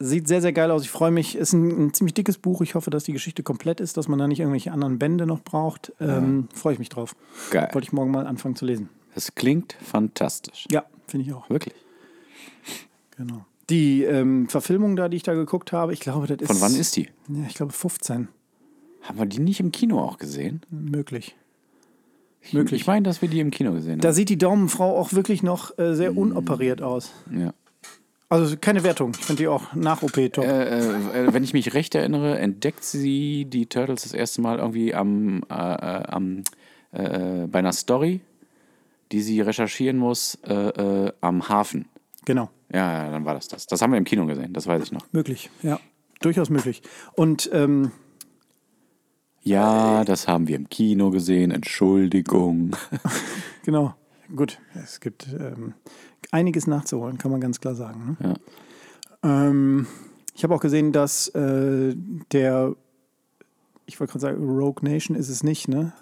[0.00, 0.82] sieht sehr, sehr geil aus.
[0.82, 1.36] Ich freue mich.
[1.36, 2.60] Ist ein, ein ziemlich dickes Buch.
[2.62, 5.40] Ich hoffe, dass die Geschichte komplett ist, dass man da nicht irgendwelche anderen Bände noch
[5.40, 5.92] braucht.
[6.00, 7.14] Ähm, Freue ich mich drauf.
[7.50, 7.68] Geil.
[7.72, 8.88] Wollte ich morgen mal anfangen zu lesen.
[9.14, 10.66] Das klingt fantastisch.
[10.70, 11.48] Ja, finde ich auch.
[11.48, 11.74] Wirklich.
[13.16, 13.44] Genau.
[13.70, 16.46] Die ähm, Verfilmung da, die ich da geguckt habe, ich glaube, das ist.
[16.46, 17.08] Von wann ist die?
[17.28, 18.28] Ja, ich glaube 15.
[19.02, 20.62] Haben wir die nicht im Kino auch gesehen?
[20.70, 21.34] Möglich.
[22.52, 22.80] Möglich.
[22.80, 24.14] Ich meine, dass wir die im Kino gesehen Da haben.
[24.14, 27.12] sieht die Daumenfrau auch wirklich noch äh, sehr unoperiert aus.
[27.30, 27.54] Ja.
[28.28, 29.12] Also keine Wertung.
[29.18, 30.44] Ich finde die auch nach OP top.
[30.44, 34.94] Äh, äh, wenn ich mich recht erinnere, entdeckt sie die Turtles das erste Mal irgendwie
[34.94, 36.42] am, äh, äh, am
[36.92, 38.20] äh, bei einer Story,
[39.12, 41.86] die sie recherchieren muss äh, äh, am Hafen.
[42.24, 42.50] Genau.
[42.72, 43.66] Ja, ja, dann war das das.
[43.66, 45.06] Das haben wir im Kino gesehen, das weiß ich noch.
[45.12, 45.80] Möglich, ja.
[46.20, 46.82] Durchaus möglich.
[47.14, 47.90] Und ähm,
[49.42, 51.50] Ja, das haben wir im Kino gesehen.
[51.50, 52.76] Entschuldigung.
[53.64, 53.94] genau,
[54.34, 55.74] gut, es gibt ähm,
[56.30, 58.16] einiges nachzuholen, kann man ganz klar sagen.
[58.20, 58.34] Ne?
[59.24, 59.86] Ähm,
[60.34, 61.94] ich habe auch gesehen, dass äh,
[62.30, 62.74] der,
[63.86, 65.92] ich wollte gerade sagen, Rogue Nation ist es nicht, ne?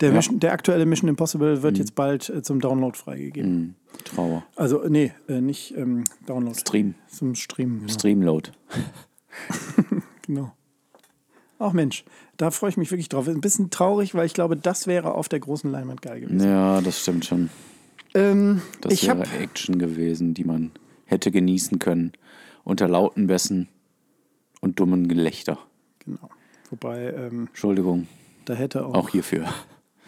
[0.00, 0.14] Der, Ja.
[0.16, 3.50] Mission, der aktuelle Mission Impossible wird jetzt bald äh, zum Download freigegeben.
[3.50, 4.44] Hm, Trauer.
[4.54, 6.58] Also, nee, äh, nicht ähm, Download.
[6.58, 6.94] Stream.
[7.08, 7.80] Zum Streamen.
[7.80, 7.92] Genau.
[7.92, 8.50] Streamload.
[10.26, 10.52] genau.
[11.58, 12.04] Ach Mensch,
[12.36, 13.26] da freue ich mich wirklich drauf.
[13.26, 16.48] Ein bisschen traurig, weil ich glaube, das wäre auf der großen Leinwand geil gewesen.
[16.48, 17.50] Ja, das stimmt schon.
[18.14, 20.70] Ähm, Das wäre habe Action gewesen, die man
[21.06, 22.12] hätte genießen können.
[22.62, 23.68] Unter lauten Bässen
[24.60, 25.58] und dummen Gelächter.
[25.98, 26.28] genau.
[26.70, 28.06] Wobei ähm, Entschuldigung,
[28.44, 29.46] da hätte auch, auch hierfür.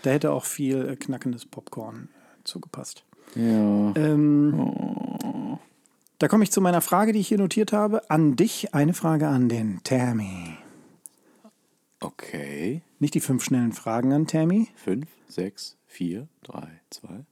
[0.03, 3.05] Da hätte auch viel äh, knackendes Popcorn äh, zugepasst.
[3.35, 3.95] Ja.
[3.97, 5.59] Ähm,
[6.19, 8.11] Da komme ich zu meiner Frage, die ich hier notiert habe.
[8.11, 10.57] An dich eine Frage an den Tammy.
[12.01, 12.83] Okay.
[12.99, 14.69] Nicht die fünf schnellen Fragen an Tammy.
[14.75, 17.25] Fünf, sechs, vier, drei, zwei.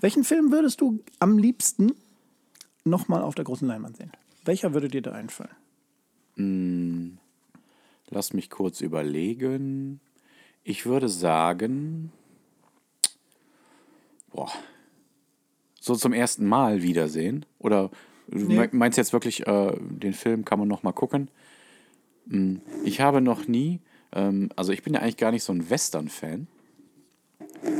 [0.00, 1.92] Welchen Film würdest du am liebsten
[2.84, 4.12] nochmal auf der großen Leinwand sehen?
[4.44, 5.50] Welcher würde dir da einfallen?
[8.08, 10.00] Lass mich kurz überlegen.
[10.64, 12.12] Ich würde sagen,
[14.32, 14.50] boah,
[15.80, 17.46] so zum ersten Mal wiedersehen.
[17.58, 17.90] Oder
[18.28, 18.56] du Nee.
[18.56, 21.28] me- meinst jetzt wirklich, äh, den Film kann man noch mal gucken?
[22.28, 23.80] Hm, Ich habe noch nie,
[24.12, 26.46] ähm, also ich bin ja eigentlich gar nicht so ein Western-Fan,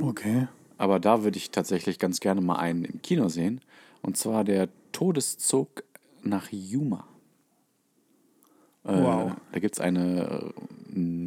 [0.02, 0.48] Okay.
[0.78, 3.60] aber da würde ich tatsächlich ganz gerne mal einen im Kino sehen.
[4.02, 5.84] Und zwar der Todeszug
[6.22, 7.06] nach Yuma.
[8.84, 9.32] Äh, Wow.
[9.52, 10.52] Da gibt es eine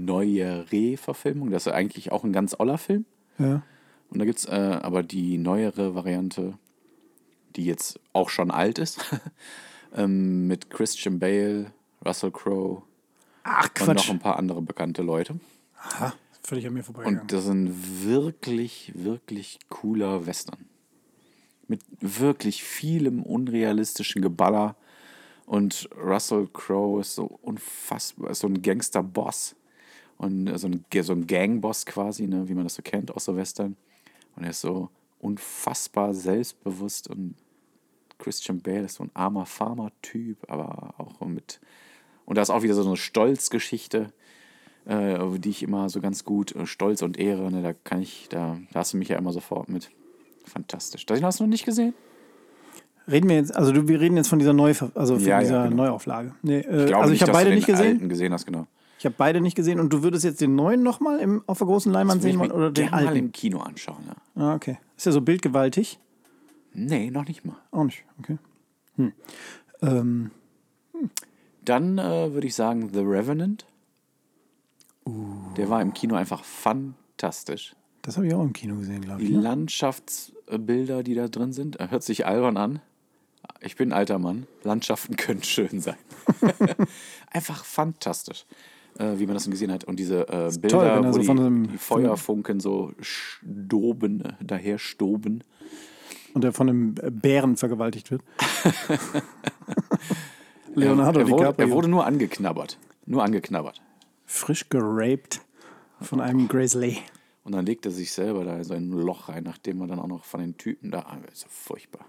[0.03, 1.51] äh, neuere Verfilmung.
[1.51, 3.05] Das ist eigentlich auch ein ganz oller Film.
[3.37, 3.63] Ja.
[4.09, 6.53] Und da gibt es äh, aber die neuere Variante,
[7.55, 8.99] die jetzt auch schon alt ist,
[9.95, 11.71] ähm, mit Christian Bale,
[12.05, 12.83] Russell Crowe
[13.43, 14.09] Ach, und noch Quatsch.
[14.11, 15.39] ein paar andere bekannte Leute.
[15.77, 16.13] Aha,
[16.43, 17.21] völlig an mir vorbeigegangen.
[17.21, 20.65] Und das ist ein wirklich, wirklich cooler Western.
[21.67, 24.75] Mit wirklich vielem unrealistischen Geballer.
[25.45, 29.55] Und Russell Crowe ist so unfassbar, ist so ein Gangster-Boss.
[30.23, 33.25] Und äh, so ein, so ein Gang-Boss quasi, ne, wie man das so kennt aus
[33.25, 33.75] so Western.
[34.36, 37.36] Und er ist so unfassbar selbstbewusst und
[38.17, 41.59] Christian Bale ist so ein armer Farmer-Typ, aber auch mit.
[42.25, 44.13] Und da ist auch wieder so eine Stolzgeschichte
[44.86, 48.27] äh, die ich immer so ganz gut, äh, Stolz und Ehre, ne, da kann ich,
[48.29, 49.91] da, da hast du mich ja immer sofort mit.
[50.45, 51.05] Fantastisch.
[51.05, 51.93] Das hast du noch nicht gesehen?
[53.09, 55.39] Reden wir jetzt, also du, wir reden jetzt von dieser, Neu also von Ja, ja,
[55.39, 55.83] dieser genau.
[55.83, 56.36] Neuauflage.
[56.41, 57.93] Nee, äh, glaube also ich habe beide nicht gesehen.
[57.93, 58.67] Alten gesehen hast, genau.
[59.03, 59.81] Ich habe beide nicht gesehen.
[59.81, 62.85] Und du würdest jetzt den neuen nochmal auf der großen Leinwand sehen wollen oder den
[62.85, 63.19] gern mal alten?
[63.19, 64.41] im Kino anschauen, ja.
[64.41, 64.77] Ah, okay.
[64.95, 65.99] Ist ja so bildgewaltig.
[66.71, 67.57] Nee, noch nicht mal.
[67.71, 68.05] Auch nicht.
[68.19, 68.37] Okay.
[68.95, 69.11] Hm.
[69.81, 70.31] Ähm,
[71.65, 73.65] Dann äh, würde ich sagen The Revenant.
[75.57, 77.75] Der war im Kino einfach fantastisch.
[78.03, 79.27] das habe ich auch im Kino gesehen, glaube ich.
[79.27, 79.41] Die Ne?
[79.41, 82.79] Landschaftsbilder, die da drin sind, hört sich albern an.
[83.59, 84.47] Ich bin ein alter Mann.
[84.63, 85.97] Landschaften können schön sein.
[87.31, 88.45] Einfach fantastisch,
[88.99, 89.84] äh, wie man das gesehen hat.
[89.84, 94.21] Und diese äh, Bilder, toll, er wo so die, von einem- die Feuerfunken so stoben,
[94.21, 95.43] äh, daher stoben.
[96.34, 98.23] Und der von einem Bären vergewaltigt wird.
[100.75, 101.67] Leonardo er, wurde, DiCaprio.
[101.67, 102.77] er wurde nur angeknabbert.
[103.06, 103.82] Nur angeknabbert.
[104.25, 105.41] frisch geraped
[106.01, 106.97] von einem Grizzly.
[107.43, 110.08] Und dann legt er sich selber da so ein Loch rein, nachdem er dann auch
[110.08, 111.06] noch von den Typen da.
[111.25, 112.06] Das ist ja furchtbar.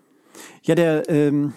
[0.62, 1.53] Ja, der, ähm,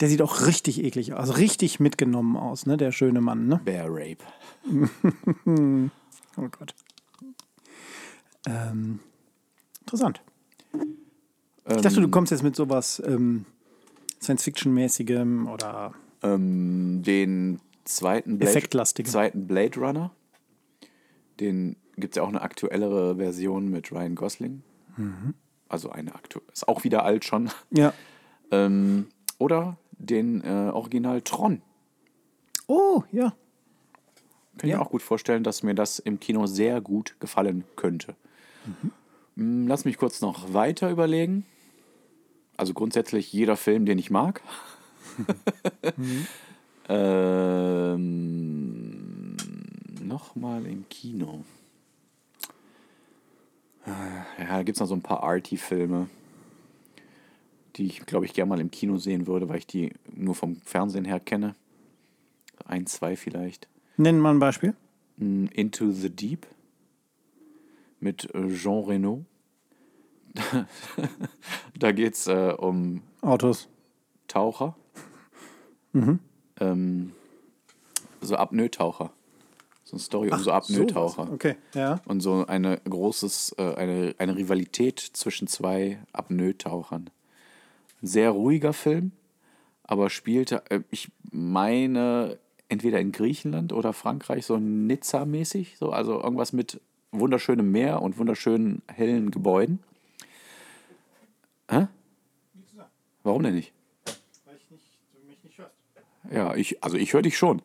[0.00, 1.20] der sieht auch richtig eklig aus.
[1.20, 2.76] Also richtig mitgenommen aus, ne?
[2.76, 3.60] Der schöne Mann, ne?
[3.64, 4.24] Bear Rape.
[6.38, 6.74] Oh Gott.
[8.46, 9.00] Ähm,
[9.80, 10.20] interessant.
[11.66, 13.46] Ich dachte, du kommst jetzt mit sowas ähm,
[14.20, 18.62] Science-Fiction-mäßigem oder Ähm, den zweiten Blade,
[19.04, 20.10] zweiten Blade Runner.
[21.40, 24.62] Den gibt es ja auch eine aktuellere Version mit Ryan Gosling.
[25.68, 26.46] Also eine aktuelle.
[26.52, 27.50] Ist auch wieder alt schon.
[27.70, 27.92] Ja.
[28.50, 31.62] Ähm, oder den äh, Original Tron.
[32.66, 33.30] Oh, ja.
[34.58, 34.76] Kann ich Ja.
[34.78, 38.14] mir auch gut vorstellen, dass mir das im Kino sehr gut gefallen könnte.
[39.36, 41.44] Mm, Lass mich kurz noch weiter überlegen.
[42.56, 44.40] Also grundsätzlich jeder Film, den ich mag.
[48.06, 49.36] ähm,
[50.02, 51.44] Nochmal im Kino.
[53.86, 53.90] Äh,
[54.42, 56.08] Ja, da gibt es noch so ein paar Arty-Filme,
[57.76, 60.56] die ich, glaube ich, gerne mal im Kino sehen würde, weil ich die nur vom
[60.64, 61.54] Fernsehen her kenne.
[62.64, 63.68] Ein, zwei vielleicht.
[63.96, 64.74] Nennen mal ein Beispiel.
[65.16, 66.46] Mm, Into the Deep
[68.00, 69.24] mit äh, Jean Reno.
[71.78, 73.68] da geht es äh, um Autos.
[74.28, 74.76] Taucher.
[76.60, 77.12] Ähm,
[78.20, 79.12] so Apnoe-Taucher.
[79.84, 81.32] So eine Story um so Apnoe-Taucher.
[81.32, 82.00] Okay, ja.
[82.06, 87.10] Und so eine großes, äh, eine, eine Rivalität zwischen zwei Apnoe-Tauchern.
[88.02, 89.12] Sehr ruhiger Film,
[89.82, 96.52] aber spielte, äh, ich meine, entweder in Griechenland oder Frankreich, so Nizza-mäßig, so, also irgendwas
[96.52, 96.80] mit
[97.12, 99.80] wunderschönem Meer und wunderschönen hellen Gebäuden.
[101.70, 101.88] Hä?
[103.22, 103.72] Warum denn nicht?
[104.44, 105.72] Weil ich nicht, du mich nicht hörst.
[106.30, 107.62] Ja, ich, also ich höre dich schon.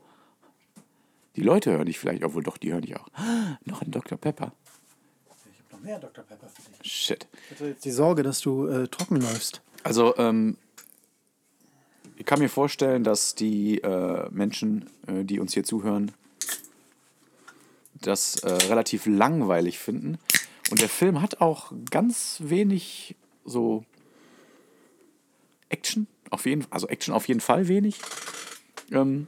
[1.35, 3.07] Die Leute hören dich vielleicht, obwohl doch, die hören dich auch.
[3.65, 4.17] Noch ein Dr.
[4.17, 4.53] Pepper.
[5.53, 6.23] Ich habe noch mehr Dr.
[6.23, 6.91] Pepper für dich.
[6.91, 7.27] Shit.
[7.45, 9.61] Ich hatte jetzt die Sorge, dass du äh, trocken läufst.
[9.83, 10.57] Also, ähm,
[12.17, 16.11] ich kann mir vorstellen, dass die äh, Menschen, äh, die uns hier zuhören,
[17.99, 20.19] das äh, relativ langweilig finden.
[20.69, 23.83] Und der Film hat auch ganz wenig so
[25.69, 26.07] Action.
[26.29, 27.99] Auf jeden, also Action auf jeden Fall wenig.
[28.91, 29.27] Ähm,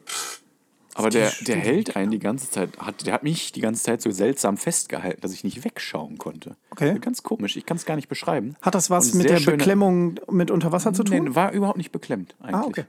[0.95, 4.01] aber der, der hält einen die ganze Zeit, hat, der hat mich die ganze Zeit
[4.01, 6.55] so seltsam festgehalten, dass ich nicht wegschauen konnte.
[6.71, 6.97] Okay.
[6.99, 8.55] Ganz komisch, ich kann es gar nicht beschreiben.
[8.61, 11.23] Hat das was Und mit der schöne- Beklemmung mit Unterwasser zu tun?
[11.23, 12.55] Nee, war überhaupt nicht beklemmt eigentlich.
[12.55, 12.85] Ah, okay.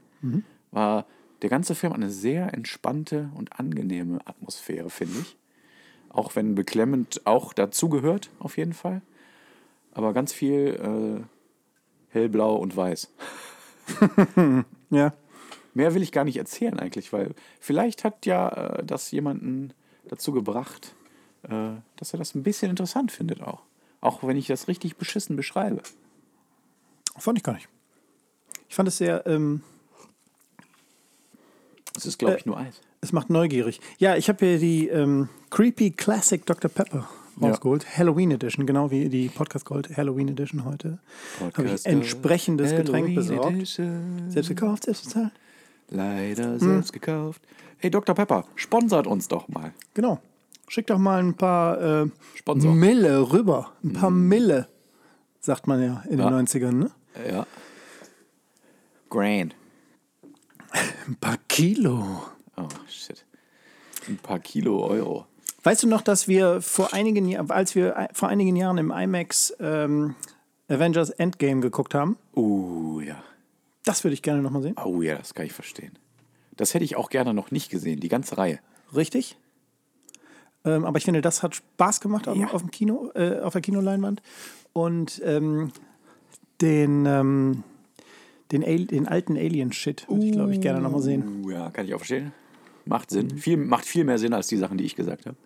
[0.71, 1.05] War
[1.41, 5.37] der ganze Film eine sehr entspannte und angenehme Atmosphäre, finde ich.
[6.09, 9.01] Auch wenn beklemmend auch dazugehört, auf jeden Fall.
[9.93, 13.11] Aber ganz viel äh, hellblau und weiß.
[14.91, 15.13] Ja.
[15.75, 19.73] Mehr will ich gar nicht erzählen eigentlich, weil vielleicht hat ja äh, das jemanden
[20.07, 20.95] dazu gebracht,
[21.43, 23.61] äh, dass er das ein bisschen interessant findet auch.
[24.01, 25.81] Auch wenn ich das richtig beschissen beschreibe.
[27.17, 27.67] Fand ich gar nicht.
[28.69, 29.61] Ich fand es sehr, ähm,
[31.95, 32.81] Es ist, glaube Äh, ich, nur Eis.
[33.01, 33.79] es macht neugierig.
[33.99, 36.69] Ja, ich habe hier die ähm, Creepy Classic Dr.
[36.69, 37.07] Pepper
[37.39, 37.49] Ja.
[37.49, 37.97] rausgeholt.
[37.97, 40.99] Halloween Edition, genau wie die Podcast Gold Halloween Edition heute.
[41.57, 43.65] Habe ich entsprechendes Getränk besorgt.
[43.67, 45.31] Selbst gekauft, selbst bezahlt.
[45.89, 47.41] Leider selbst gekauft.
[47.77, 48.15] Hey, Dr.
[48.15, 49.73] Pepper, sponsert uns doch mal.
[49.93, 50.19] Genau.
[50.67, 52.73] Schick doch mal ein paar äh, Sponsor.
[52.73, 53.71] Mille rüber.
[53.83, 54.67] Ein paar Mille,
[55.39, 56.29] sagt man ja in Ja.
[56.29, 56.91] den 90ern, ne?
[57.31, 57.45] Ja.
[59.09, 59.55] Grand.
[61.07, 62.23] Ein paar Kilo.
[62.57, 63.23] Oh, shit.
[64.07, 65.25] Ein paar Kilo Euro.
[65.63, 68.91] Weißt du noch, dass wir vor einigen Jahren, als wir ein- vor einigen Jahren im
[68.91, 70.15] IMAX ähm,
[70.67, 72.17] Avengers Endgame geguckt haben?
[72.35, 73.23] Uh, ja.
[73.85, 74.75] Das würde ich gerne nochmal sehen.
[74.83, 75.93] Oh ja, das kann ich verstehen.
[76.57, 78.59] Das hätte ich auch gerne noch nicht gesehen, die ganze Reihe.
[78.95, 79.37] Richtig.
[80.63, 82.51] Ähm, aber ich finde, das hat Spaß gemacht auf, Ja.
[82.51, 84.21] auf dem Kino, äh, auf der Kinoleinwand.
[84.73, 85.71] Und ähm,
[86.61, 87.63] den, ähm,
[88.51, 91.43] den, Al den alten Alien-Shit würde ich, glaube ich, gerne nochmal sehen.
[91.43, 92.31] Uh, ja, kann ich auch verstehen.
[92.85, 93.37] Macht Sinn.
[93.37, 95.37] Viel, macht viel mehr Sinn als die Sachen, die ich gesagt habe.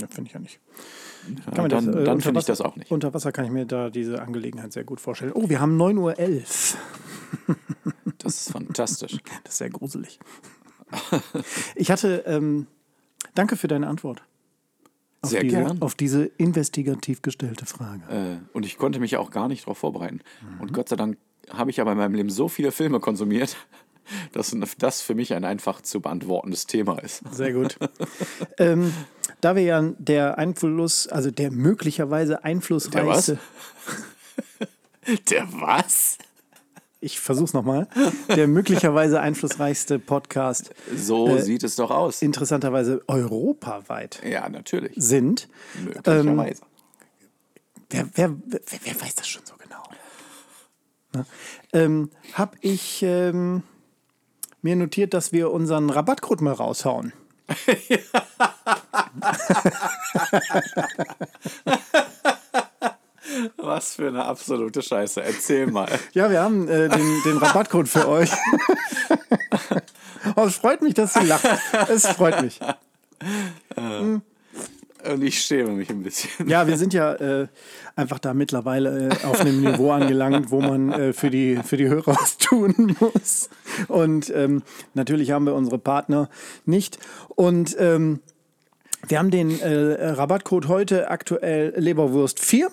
[0.00, 0.60] Ja, finde ich ja nicht.
[1.46, 2.90] Kann man dann das, äh, dann unter finde ich das auch nicht.
[2.90, 5.32] Unter Wasser kann ich mir da diese Angelegenheit sehr gut vorstellen.
[5.34, 7.56] Oh, wir haben 9.11 Uhr.
[8.18, 9.16] Das ist fantastisch.
[9.44, 10.18] Das ist sehr gruselig.
[11.74, 12.66] Ich hatte, ähm,
[13.34, 14.22] danke für deine Antwort.
[15.22, 15.82] Auf Sehr diese, gern.
[15.82, 18.02] Auf diese investigativ gestellte Frage.
[18.10, 20.20] Äh, und ich konnte mich auch gar nicht darauf vorbereiten.
[20.42, 20.60] Mhm.
[20.60, 21.18] Und Gott sei Dank
[21.50, 23.56] habe ich aber in meinem Leben so viele Filme konsumiert,
[24.32, 27.22] dass das für mich ein einfach zu beantwortendes Thema ist.
[27.32, 27.78] Sehr gut.
[28.58, 28.92] ähm,
[29.40, 33.38] da wir ja der Einfluss, also der möglicherweise einflussreichste,
[35.30, 36.18] Der was?
[37.00, 37.88] ich versuch's nochmal,
[38.36, 42.20] der möglicherweise einflussreichste Podcast So Äh, sieht es doch aus.
[42.20, 44.92] interessanterweise europaweit Ja, natürlich.
[44.96, 45.48] sind.
[45.82, 46.62] Möglicherweise.
[47.88, 49.82] Wer, wer, wer, wer weiß das schon so genau?
[51.12, 51.26] Na,
[51.72, 53.62] ähm, hab ich ähm,
[54.62, 57.12] mir notiert, dass wir unseren Rabattcode mal raushauen.
[63.56, 65.22] Was für eine absolute Scheiße.
[65.22, 65.88] Erzähl mal.
[66.12, 68.30] Ja, wir haben äh, den, den Rabattcode für euch.
[70.36, 71.48] Oh, es freut mich, dass sie lacht.
[71.88, 72.60] Es freut mich.
[75.08, 76.48] Und ich schäme mich ein bisschen.
[76.48, 77.48] Ja, wir sind ja äh,
[77.96, 81.88] einfach da mittlerweile äh, auf einem Niveau angelangt, wo man äh, für, die, für die
[81.88, 83.48] Hörer was tun muss.
[83.88, 84.62] Und ähm,
[84.94, 86.28] natürlich haben wir unsere Partner
[86.64, 86.98] nicht.
[87.28, 88.20] Und ähm,
[89.08, 92.70] wir haben den äh, Rabattcode heute aktuell Leberwurst 4.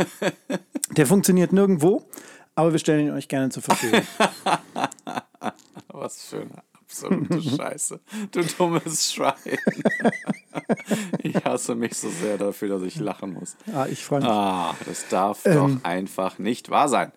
[0.96, 2.06] Der funktioniert nirgendwo,
[2.54, 4.02] aber wir stellen ihn euch gerne zur Verfügung.
[5.88, 6.44] Was für
[6.90, 8.00] absolute Scheiße.
[8.32, 9.34] Du dummes Schwein.
[11.22, 13.56] Ich hasse mich so sehr dafür, dass ich lachen muss.
[13.72, 14.28] Ah, ich freue mich.
[14.28, 15.54] Ah, das darf Ähm.
[15.54, 17.12] doch einfach nicht wahr sein.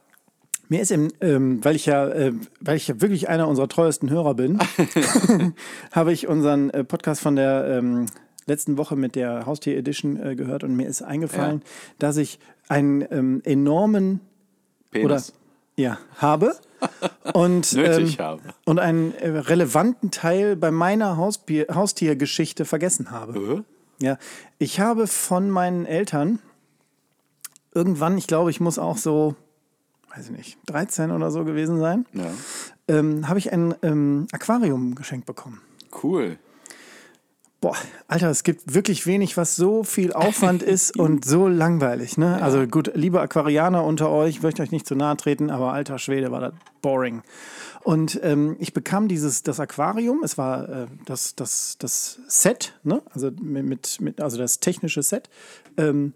[0.69, 4.09] Mir ist im, ähm, weil ich ja, äh, weil ich ja wirklich einer unserer treuesten
[4.09, 4.59] Hörer bin,
[5.91, 8.05] habe ich unseren äh, Podcast von der ähm,
[8.45, 11.69] letzten Woche mit der Haustier Edition äh, gehört und mir ist eingefallen, Ja.
[11.99, 14.19] dass ich einen ähm, enormen
[14.91, 15.33] oder Penis.
[15.75, 16.55] Ja habe
[17.33, 18.41] und Nötig ähm, habe.
[18.65, 23.63] und einen äh, relevanten Teil bei meiner Hauspier Haustiergeschichte vergessen habe.
[23.99, 24.05] Äh?
[24.05, 24.17] Ja,
[24.59, 26.39] ich habe von meinen Eltern
[27.73, 29.35] irgendwann, ich glaube, ich muss auch so,
[30.15, 32.31] weiß ich nicht, 13 oder so gewesen sein, Ja.
[32.87, 35.61] ähm, habe ich ein ähm, Aquarium geschenkt bekommen.
[36.03, 36.37] Cool.
[37.63, 37.77] Boah,
[38.09, 42.17] Alter, es gibt wirklich wenig, was so viel Aufwand ist und so langweilig.
[42.17, 42.41] Ne?
[42.41, 45.97] Also gut, liebe Aquarianer unter euch, ich möchte euch nicht zu nahe treten, aber alter
[45.97, 47.21] Schwede war das boring.
[47.81, 53.01] Und ähm, ich bekam dieses das Aquarium, es war äh, das, das, das Set, ne?
[53.11, 55.29] also, mit, mit, also das technische Set,
[55.77, 56.11] ähm,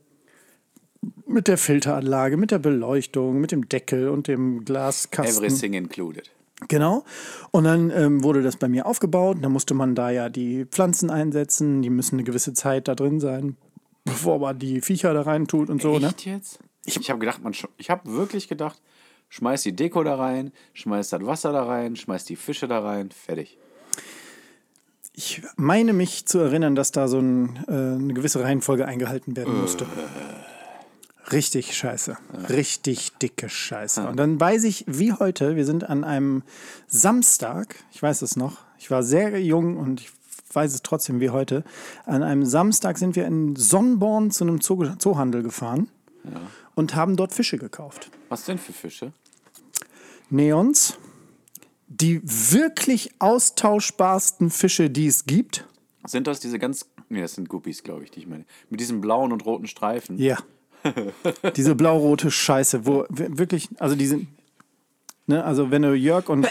[1.26, 5.46] mit der Filteranlage, mit der Beleuchtung, mit dem Deckel und dem Glaskasten.
[5.46, 6.30] Everything included.
[6.68, 7.04] Genau.
[7.52, 9.38] Und dann ähm, wurde das bei mir aufgebaut.
[9.42, 11.82] Da musste man da ja die Pflanzen einsetzen.
[11.82, 13.58] Die müssen eine gewisse Zeit da drin sein,
[14.06, 16.00] bevor man die Viecher da rein tut und so.
[16.00, 16.08] Ne?
[16.08, 16.60] Echt jetzt?
[16.86, 18.82] Ich, ich habe gedacht, man, ich habe wirklich gedacht,
[19.30, 23.12] schmeiß die Deko da rein, schmeiß das Wasser da rein, schmeiß die Fische da rein,
[23.12, 23.58] fertig.
[25.14, 29.60] Ich meine mich zu erinnern, dass da so ein, äh, eine gewisse Reihenfolge eingehalten werden
[29.60, 29.86] musste.
[31.32, 32.18] Richtig scheiße.
[32.50, 34.08] Richtig dicke Scheiße.
[34.08, 36.44] Und dann weiß ich, wie heute, wir sind an einem
[36.88, 40.12] Samstag, ich weiß es noch, ich war sehr jung und ich
[40.54, 41.64] weiß es trotzdem wie heute,
[42.06, 45.90] an einem Samstag sind wir in Sonnborn zu einem Zoo, Zoohandel gefahren
[46.76, 48.10] und haben dort Fische gekauft.
[48.30, 49.12] Was denn für Fische?
[50.30, 50.98] Neons,
[51.88, 55.66] die wirklich austauschbarsten Fische, die es gibt.
[56.06, 56.86] Sind das diese ganz.
[57.10, 58.46] Nee, das sind Guppies, glaube ich, die ich meine.
[58.70, 60.18] Mit diesen blauen und roten Streifen.
[60.18, 60.38] Ja.
[61.56, 64.28] Diese blau-rote Scheiße, wo wir- wirklich, also die sind,
[65.28, 66.48] ne, also wenn du Jörg und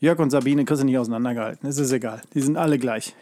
[0.00, 3.14] Jörg und Sabine kriegst du nicht auseinandergehalten, es ist egal, die sind alle gleich.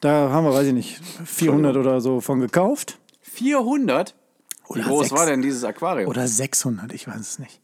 [0.00, 4.14] Da haben wir, weiß ich nicht, 400 oder so von gekauft 400?
[4.70, 5.12] Wie Oder groß sechs.
[5.18, 6.08] war denn dieses Aquarium?
[6.10, 7.60] oder 600, ich weiß es nicht.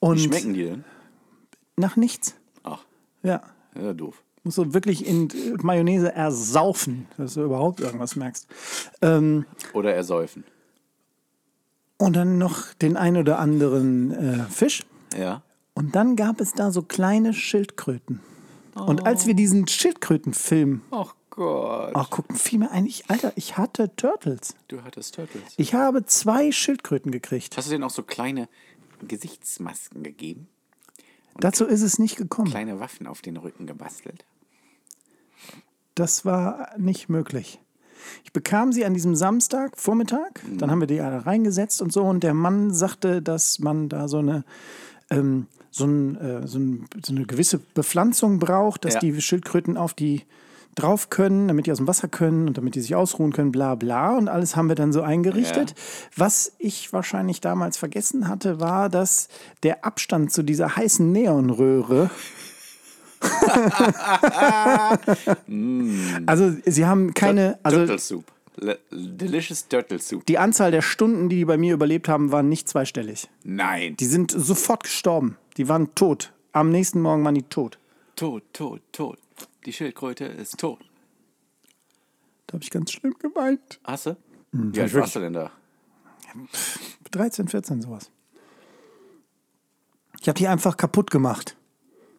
[0.00, 0.84] Wie Und schmecken die denn?
[1.76, 2.34] nach nichts.
[2.64, 2.80] Ach,
[3.22, 3.42] Ja,
[3.80, 4.22] ja, doof.
[4.42, 5.28] musst du wirklich in
[5.62, 8.46] Mayonnaise ersaufen, dass du überhaupt irgendwas merkst.
[9.02, 10.44] Ähm, Oder ersäufen.
[11.98, 14.84] Und dann noch den ein oder anderen äh, Fisch.
[15.16, 15.42] Ja.
[15.74, 18.20] Und dann gab es da so kleine Schildkröten.
[18.74, 21.94] Und als wir diesen Schildkrötenfilm Ach Gott.
[21.94, 24.54] auch guckten, fiel mir ein, ich, Alter, ich hatte Turtles.
[24.68, 25.54] Du hattest Turtles.
[25.56, 27.56] Ich habe zwei Schildkröten gekriegt.
[27.56, 28.48] Hast du denen auch so kleine
[29.06, 30.48] Gesichtsmasken gegeben?
[31.38, 32.50] Dazu ist es nicht gekommen.
[32.50, 34.24] Kleine Waffen auf den Rücken gebastelt?
[35.94, 37.60] Das war nicht möglich.
[38.24, 42.02] Ich bekam sie an diesem Samstag Vormittag, dann haben wir die alle reingesetzt und so
[42.04, 44.44] und der Mann sagte, dass man da so eine
[45.10, 49.00] ähm, so, ein, äh, so, ein, so eine gewisse Bepflanzung braucht, dass Ja.
[49.00, 50.22] die Schildkröten auf die
[50.74, 53.74] drauf können, damit die aus dem Wasser können und damit die sich ausruhen können, bla
[53.74, 54.16] bla.
[54.16, 55.74] Und alles haben wir dann so eingerichtet.
[56.16, 59.28] Was ich wahrscheinlich damals vergessen hatte, war, dass
[59.62, 62.10] der Abstand zu dieser heißen Neonröhre
[66.26, 68.24] also sie haben keine, also Turtle Soup.
[68.58, 70.24] Le delicious Turtle Soup.
[70.26, 73.28] die Anzahl der Stunden, die die bei mir überlebt haben, waren nicht zweistellig.
[73.44, 73.96] Nein.
[73.96, 75.36] Die sind sofort gestorben.
[75.58, 76.32] Die waren tot.
[76.52, 77.78] Am nächsten Morgen waren die tot.
[78.16, 79.18] Tot, tot, tot.
[79.66, 80.78] Die Schildkröte ist tot.
[82.46, 83.78] Da habe ich ganz schlimm geweint.
[83.84, 84.16] Hast du?
[84.52, 85.50] Hm, Wie alt warst du denn da?
[87.10, 88.10] 13, 14 sowas.
[90.20, 91.56] Ich habe die einfach kaputt gemacht.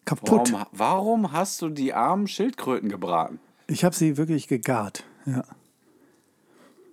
[0.08, 0.52] Kaputt.
[0.54, 3.40] Warum, warum hast du die armen Schildkröten gebraten?
[3.68, 5.04] Ich habe sie wirklich gegart.
[5.26, 5.44] Ja.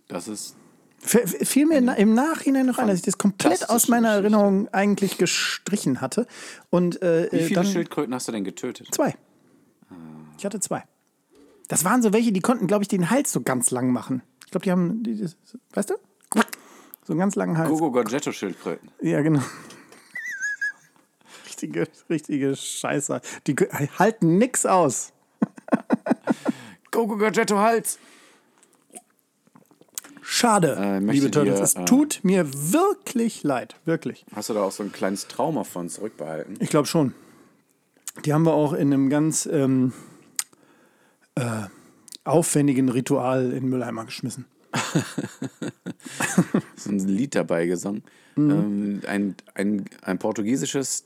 [0.08, 0.56] Das ist.
[1.02, 4.10] F- Fiel mir na- im Nachhinein noch ein, dass ich das komplett aus meiner.
[4.10, 6.26] Erinnerung eigentlich gestrichen hatte.
[6.70, 8.88] Und äh, Wie äh, viele dann Schildkröten hast du denn getötet?
[8.92, 9.14] zwei.
[10.38, 10.82] Ich hatte zwei.
[11.68, 14.22] Das waren so welche, die konnten, glaube ich, den Hals so ganz lang machen.
[14.44, 15.36] Ich glaube, die haben, die, das,
[15.72, 15.94] weißt du?
[17.06, 17.68] So einen ganz langen Hals.
[17.68, 18.88] Gogo Gorgetto Schildkröten.
[19.00, 19.42] Ja, genau.
[21.64, 23.20] Richtige, richtige Scheiße.
[23.46, 23.54] Die
[23.98, 25.12] halten nix aus.
[26.90, 27.98] Gogo Gadgetto Hals!
[30.22, 31.58] Schade, Äh, liebe Turtles.
[31.58, 33.76] dir, es äh, tut mir wirklich leid.
[33.84, 34.24] Wirklich.
[34.34, 36.56] Hast du da auch so ein kleines Trauma von zurückbehalten?
[36.60, 37.14] Ich glaube schon.
[38.24, 39.92] Die haben wir auch in einem ganz ähm,
[41.34, 41.42] äh,
[42.24, 44.46] aufwendigen Ritual in den Mülleimer geschmissen.
[46.76, 48.02] so ein Lied dabei gesungen.
[48.36, 51.04] Ähm, ein, ein, ein portugiesisches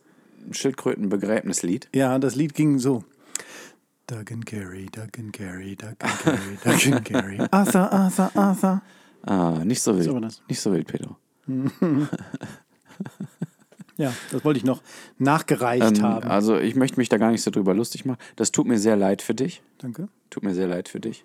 [0.51, 1.89] Schildkrötenbegräbnislied.
[1.95, 3.05] Ja, das Lied ging so.
[4.07, 7.39] Doug and Gary, Doug and Gary, Doug and Gary, Doug and Gary.
[7.51, 8.83] Arthur, Arthur, Arthur.
[9.23, 10.05] Ah, nicht so wild.
[10.07, 10.19] So.
[10.49, 11.17] Nicht so wild, Pedro.
[13.97, 14.81] Ja, das wollte ich noch
[15.19, 16.29] nachgereicht Ähm, haben.
[16.29, 18.19] also ich möchte mich da gar nicht so drüber lustig machen.
[18.37, 19.61] Das tut mir sehr leid für dich.
[19.79, 20.09] Danke.
[20.31, 21.25] Tut mir sehr leid für dich,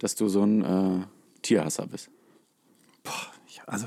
[0.00, 1.04] dass du so ein äh,
[1.40, 2.10] Tierhasser bist.
[3.48, 3.86] Ich, also,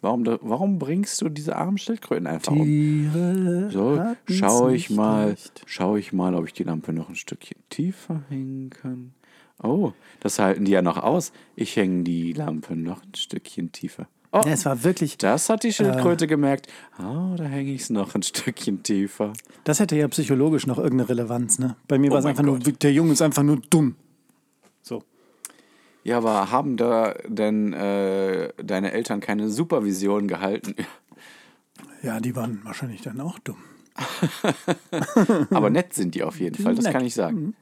[0.00, 2.64] Warum, warum bringst du diese armen Schildkröten einfach um?
[2.64, 5.62] Tiere So, hatten's schau ich mal, leicht.
[5.66, 9.12] schau ich mal, ob ich die Lampe noch ein Stückchen tiefer hängen kann.
[9.60, 11.32] Oh, das halten die ja noch aus.
[11.56, 14.06] Ich hänge die Lampe noch ein Stückchen tiefer.
[14.30, 16.68] Oh, Ja, es war wirklich, das hat die Schildkröte gemerkt.
[17.00, 19.32] Oh, da hänge ich es noch ein Stückchen tiefer.
[19.64, 21.74] das hätte ja psychologisch noch irgendeine Relevanz, ne?
[21.88, 22.82] Bei mir Oh war es einfach nur, Gott.
[22.82, 23.96] der Junge ist einfach nur dumm.
[24.82, 25.02] So.
[26.08, 30.74] Ja, aber haben da denn äh, deine Eltern keine Supervision gehalten?
[32.02, 33.58] Ja, die waren wahrscheinlich dann auch dumm.
[35.50, 36.94] aber nett sind die auf jeden Fall, das nett.
[36.94, 37.54] kann ich sagen.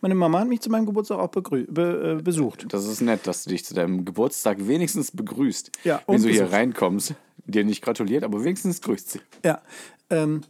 [0.00, 2.66] Meine Mama hat mich zu meinem Geburtstag auch be äh, besucht.
[2.68, 5.70] Das ist nett, dass du dich zu deinem Geburtstag wenigstens begrüßt.
[5.84, 7.14] Ja, Wenn du hier reinkommst,
[7.46, 9.20] dir nicht gratuliert, aber wenigstens grüßt sie.
[9.44, 9.62] Ja.
[10.10, 10.40] Ähm,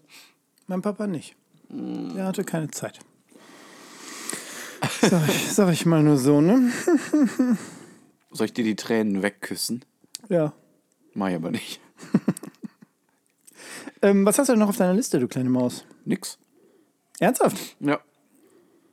[0.66, 1.36] mein Papa nicht.
[1.68, 3.00] Der hatte keine Zeit.
[5.10, 6.70] Sag ich, sag ich mal nur so, ne?
[8.30, 9.84] Soll ich dir die Tränen wegküssen?
[10.28, 10.52] Ja.
[11.14, 11.80] Mach ich aber nicht.
[14.04, 15.86] Ähm, was hast du denn noch auf deiner Liste, du kleine Maus?
[16.04, 16.38] Nix.
[17.20, 17.56] Ernsthaft?
[17.80, 18.00] Ja.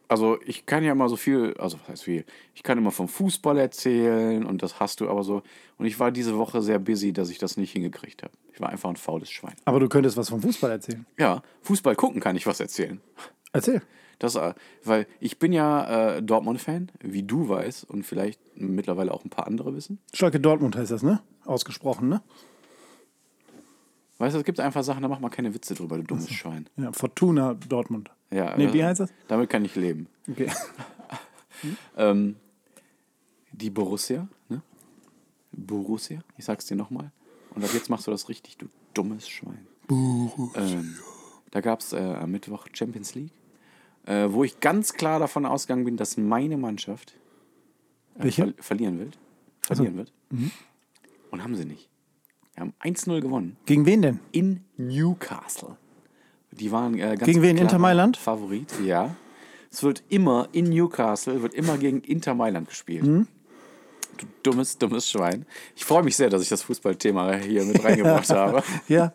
[0.07, 2.23] Also ich kann ja immer so viel, also was heißt viel,
[2.55, 5.41] ich kann immer vom Fußball erzählen und das hast du aber so.
[5.77, 8.33] Und ich war diese Woche sehr busy, dass ich das nicht hingekriegt habe.
[8.53, 9.55] Ich war einfach ein faules Schwein.
[9.65, 11.05] Aber du könntest was vom Fußball erzählen.
[11.17, 13.01] Ja, Fußball gucken kann ich was erzählen.
[13.51, 13.81] Erzähl.
[14.21, 14.53] Das, äh,
[14.83, 19.47] weil ich bin ja äh, Dortmund-Fan, wie du weißt und vielleicht mittlerweile auch ein paar
[19.47, 19.97] andere wissen.
[20.13, 21.21] Schalke Dortmund heißt das, ne?
[21.43, 22.21] Ausgesprochen, ne?
[24.19, 26.69] Weißt du, es gibt einfach Sachen, da macht man keine Witze drüber, du dummes Schwein.
[26.77, 28.11] Ja, Fortuna Dortmund.
[28.29, 29.11] Ja, Nee, äh, wie heißt das?
[29.27, 30.07] Damit kann ich leben.
[30.29, 30.51] Okay.
[31.95, 32.37] Ähm,
[33.51, 34.63] die Borussia, ne?
[35.51, 37.11] Borussia, ich sag's dir nochmal.
[37.53, 38.65] Und ab jetzt machst du das richtig, du
[38.95, 39.67] dummes Schwein.
[39.89, 40.95] Ähm,
[41.51, 43.31] da gab's äh, am Mittwoch Champions League,
[44.05, 47.15] äh, wo ich ganz klar davon ausgegangen bin, dass meine Mannschaft
[48.19, 49.17] äh, ver verlieren wird.
[49.61, 50.11] Verlieren wird.
[51.29, 51.89] Und haben sie nicht.
[52.55, 53.57] Wir haben 1-0 gewonnen.
[53.65, 54.19] Gegen wen denn?
[54.31, 55.77] in Newcastle.
[56.51, 57.57] Die waren äh, ganz Gegen wen?
[57.57, 58.17] Inter Mailand?
[58.17, 59.15] Favorit, ja.
[59.71, 63.03] Es wird immer in Newcastle, wird immer gegen Inter Mailand gespielt.
[63.03, 63.27] Mhm.
[64.17, 65.45] Du dummes, dummes Schwein.
[65.75, 68.61] Ich freue mich sehr, dass ich das Fußballthema hier mit reingebracht habe.
[68.89, 69.13] Ja.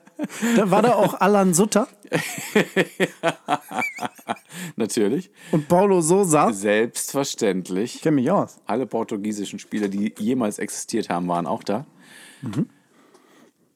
[0.57, 1.87] Da war da auch Alan Sutter
[4.77, 5.31] Natürlich.
[5.53, 6.53] und Paulo Sosa.
[6.53, 7.97] Selbstverständlich.
[7.97, 8.59] Ich kenne mich aus.
[8.67, 11.87] Alle portugiesischen Spieler, die jemals existiert haben, waren auch da.
[12.43, 12.69] Mhm.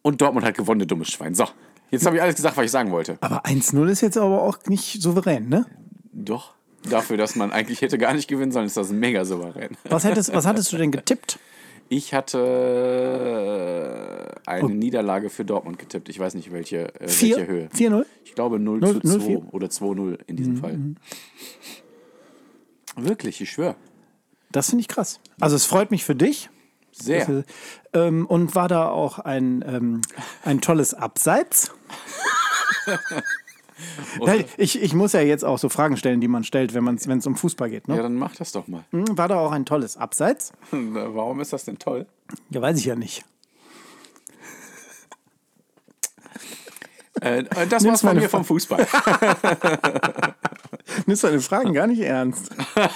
[0.03, 1.35] Und Dortmund hat gewonnen, du dummes Schwein.
[1.35, 1.47] So,
[1.91, 3.19] jetzt habe ich alles gesagt, was ich sagen wollte.
[3.21, 5.67] Aber 1-0 ist jetzt aber auch nicht souverän, ne?
[6.13, 6.55] Doch.
[6.89, 9.77] Dafür, dass man eigentlich hätte gar nicht gewinnen sollen, ist das mega souverän.
[9.85, 11.39] Was, hättest, was hattest du denn getippt?
[11.93, 12.39] Ich hatte
[14.47, 16.09] äh, eine Niederlage für Dortmund getippt.
[16.09, 17.37] Ich weiß nicht, welche, äh, Vier?
[17.39, 17.69] welche Höhe.
[17.75, 18.07] 4-0?
[18.25, 19.43] Ich glaube 0 Null- zu 2 0, vier?
[19.53, 20.79] oder 2-0 in diesem Fall.
[22.95, 23.75] Wirklich, ich schwöre.
[24.53, 25.19] Das finde ich krass.
[25.41, 26.49] Also es freut mich für dich.
[26.93, 27.27] Sehr.
[27.27, 27.45] Das,
[27.93, 30.01] ähm, und war da auch ein, ähm,
[30.45, 31.73] ein tolles Abseits?
[34.25, 37.27] Nein, ich, ich muss ja jetzt auch so Fragen stellen, die man stellt, wenn es
[37.27, 37.89] um Fußball geht.
[37.89, 37.97] Ne?
[37.97, 38.85] Ja, dann mach das doch mal.
[38.91, 40.53] Hm, War da auch ein tolles Abseits?
[40.71, 42.07] Warum ist das denn toll?
[42.51, 43.25] Ja, weiß ich ja nicht.
[47.21, 48.87] Äh, äh, das Nimm's war's von mir vom Fußball.
[51.07, 52.51] Nimmst deine Fragen gar nicht ernst.
[52.77, 52.87] äh,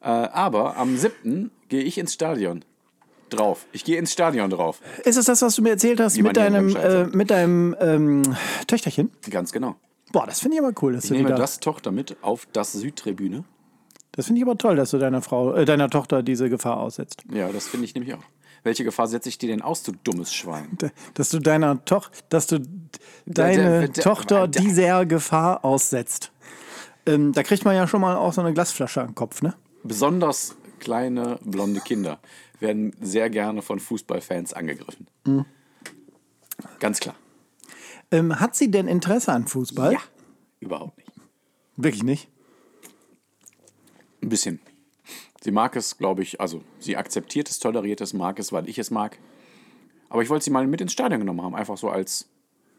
[0.00, 1.50] aber am 7.
[1.68, 2.64] gehe ich ins Stadion.
[3.30, 3.66] Drauf.
[3.72, 4.80] Ich gehe ins Stadion drauf.
[5.04, 8.22] Ist es das, was du mir erzählt hast mit deinem, äh, mit deinem ähm,
[8.66, 9.10] Töchterchen?
[9.30, 9.76] Ganz genau.
[10.12, 11.36] Boah, das finde ich aber cool, dass Ich du nehme da.
[11.36, 13.44] das Tochter mit auf das Südtribüne.
[14.12, 17.22] Das finde ich aber toll, dass du deiner Frau, äh, deiner Tochter diese Gefahr aussetzt.
[17.32, 18.22] Ja, das finde ich nämlich auch.
[18.64, 20.76] Welche Gefahr setze ich dir denn aus, du dummes Schwein?
[21.14, 22.60] Dass du deiner Tochter, dass du
[23.26, 26.32] deine der- der- Tochter der- dieser Gefahr aussetzt.
[27.06, 29.54] Ähm, da kriegt man ja schon mal auch so eine Glasflasche am Kopf, ne?
[29.84, 32.18] Besonders kleine blonde Kinder
[32.60, 35.06] werden sehr gerne von Fußballfans angegriffen.
[35.26, 35.44] Mhm.
[36.80, 37.14] Ganz klar.
[38.10, 39.92] Ähm, hat sie denn Interesse an Fußball?
[39.94, 40.00] Ja.
[40.60, 41.10] Überhaupt nicht.
[41.76, 42.28] Wirklich nicht?
[44.22, 44.60] Ein bisschen.
[45.42, 48.78] Sie mag es, glaube ich, also sie akzeptiert es, toleriert es, mag es, weil ich
[48.78, 49.18] es mag.
[50.08, 52.28] Aber ich wollte sie mal mit ins Stadion genommen haben, einfach so als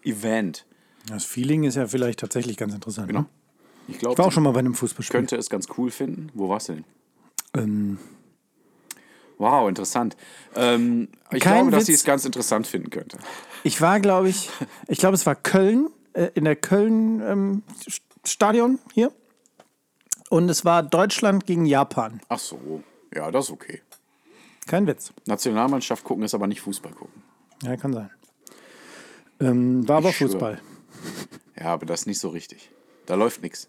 [0.04, 0.66] Event.
[1.08, 3.08] Das Feeling ist ja vielleicht tatsächlich ganz interessant.
[3.08, 3.22] Genau.
[3.22, 3.26] Ne?
[3.88, 5.12] Ich Ich war auch schon mal bei einem Fußballspiel.
[5.18, 6.30] könnte es ganz cool finden.
[6.34, 6.84] Wo warst du denn?
[7.56, 7.98] Ähm,
[9.40, 10.16] Wow, interessant.
[10.56, 11.88] Ähm, ich Kein glaube, dass Witz.
[11.88, 13.18] sie es ganz interessant finden könnte.
[13.64, 14.50] ich war, glaube ich,
[14.88, 17.64] ich glaube, es war Köln, äh, in der Köln ähm,
[18.94, 19.12] hier.
[20.30, 22.22] Und es war Deutschland gegen Japan.
[22.30, 22.84] Ach so,
[23.16, 23.82] ja, das ist okay.
[24.68, 25.12] Kein Witz.
[25.26, 27.24] Nationalmannschaft gucken ist aber nicht Fußball gucken.
[27.64, 28.12] Ja, kann sein.
[29.40, 30.18] Ähm, war aber Ich.
[30.18, 30.62] Fußball.
[31.58, 32.70] Ja, aber das ist nicht so richtig.
[33.08, 33.68] Da läuft nichts.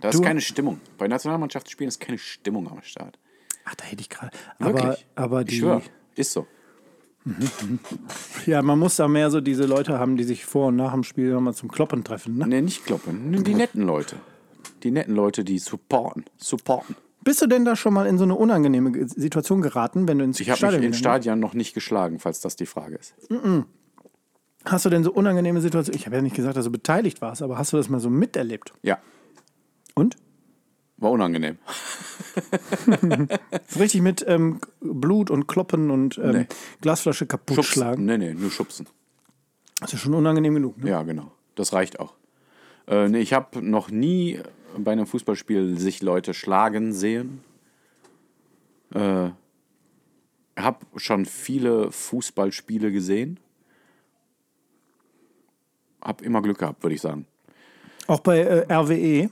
[0.00, 0.80] Da ist Du- keine Stimmung.
[0.98, 3.18] Bei Nationalmannschaftsspielen ist keine Stimmung am Start.
[3.64, 4.30] Ach, da hätte ich gerade.
[4.58, 5.56] Aber, aber ich die.
[5.58, 5.82] schwöre,
[6.14, 6.46] ist so.
[8.46, 11.04] Ja, man muss da mehr so diese Leute haben, die sich vor und nach dem
[11.04, 12.38] Spiel nochmal zum Kloppen treffen.
[12.38, 12.46] Ne?
[12.48, 13.32] Nee, nicht kloppen.
[13.44, 14.16] Die netten Leute.
[14.82, 16.24] Die netten Leute, die supporten.
[16.36, 16.96] Supporten.
[17.22, 20.24] Bist du denn da schon mal in so eine unangenehme Ge- Situation geraten, wenn du
[20.24, 22.96] ins Ich habe mich Stadion in gegangen Stadien noch nicht geschlagen, falls das die Frage
[22.96, 23.14] ist.
[24.64, 25.96] Hast du denn so unangenehme Situationen?
[26.00, 28.10] Ich habe ja nicht gesagt, dass du beteiligt warst, aber hast du das mal so
[28.10, 28.72] miterlebt?
[28.82, 28.98] Ja,
[29.94, 30.16] Und?
[31.02, 31.58] War unangenehm.
[33.68, 36.46] So richtig mit ähm, Blut und Kloppen und ähm, Nee.
[36.80, 37.72] Glasflasche kaputt Schubsen.
[37.72, 38.04] schlagen?
[38.04, 38.86] Nee, nee, nur schubsen.
[39.80, 40.78] Das ist schon unangenehm genug.
[40.78, 40.90] Ne?
[40.90, 41.32] Ja, genau.
[41.54, 42.14] Das reicht auch.
[42.86, 44.40] Äh, nee, ich habe noch nie
[44.78, 47.42] bei einem Fußballspiel sich Leute schlagen sehen.
[48.94, 49.30] Äh,
[50.58, 53.40] habe schon viele Fußballspiele gesehen.
[56.00, 57.26] Hab immer Glück gehabt, würde ich sagen.
[58.06, 59.30] Auch bei äh, RWE.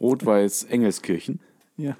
[0.00, 1.40] Rot-Weiß Engelskirchen.
[1.76, 1.96] Ja.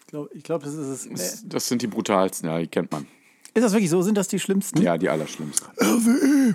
[0.00, 1.42] Ich glaube, ich glaub, das ist es.
[1.42, 3.06] Äh, Das, sind die brutalsten, ja, die kennt man.
[3.54, 4.02] ist das wirklich so?
[4.02, 4.80] Sind das die schlimmsten?
[4.82, 5.68] Ja, die allerschlimmsten.
[5.80, 6.54] RWE!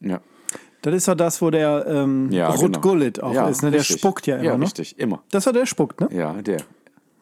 [0.00, 0.20] Ja,
[0.82, 2.80] Das ist doch das, wo der ähm, ja Ruth genau.
[2.80, 3.62] Gullit auch ja, ist.
[3.62, 3.70] Ne?
[3.70, 3.98] Der richtig.
[3.98, 4.44] spuckt ja immer.
[4.44, 4.64] Ja, ne?
[4.64, 5.22] richtig, immer.
[5.30, 6.08] Das war der spuckt, ne?
[6.12, 6.58] Ja, der.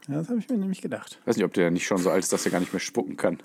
[0.08, 1.20] Ja, das habe ich mir nämlich gedacht.
[1.24, 3.16] weiß nicht, ob der nicht schon so alt ist, dass er gar nicht mehr spucken
[3.16, 3.38] kann.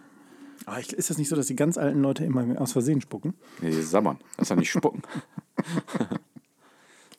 [0.66, 3.34] Aber ich, ist das nicht so, dass die ganz alten Leute immer aus Versehen spucken?
[3.62, 4.20] Nee, sabbern.
[4.38, 5.02] Das ist ja nicht spucken.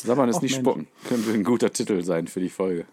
[0.03, 0.65] sabbern ist Och, nicht Mensch.
[0.67, 0.89] spucken.
[1.09, 2.87] Könnte ein guter Titel sein für die Folge.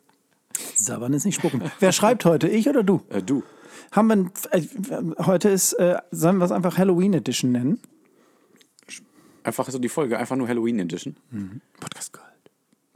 [0.76, 1.62] Sabbern ist nicht spucken.
[1.80, 2.48] Wer schreibt heute?
[2.48, 3.02] Ich oder du?
[3.10, 3.44] Äh, du.
[3.92, 7.80] Haben wir ein, äh, heute ist, äh, sollen wir es einfach Halloween Edition nennen?
[9.44, 11.16] Einfach so die Folge, einfach nur Halloween Edition.
[11.80, 12.26] Podcast Gold.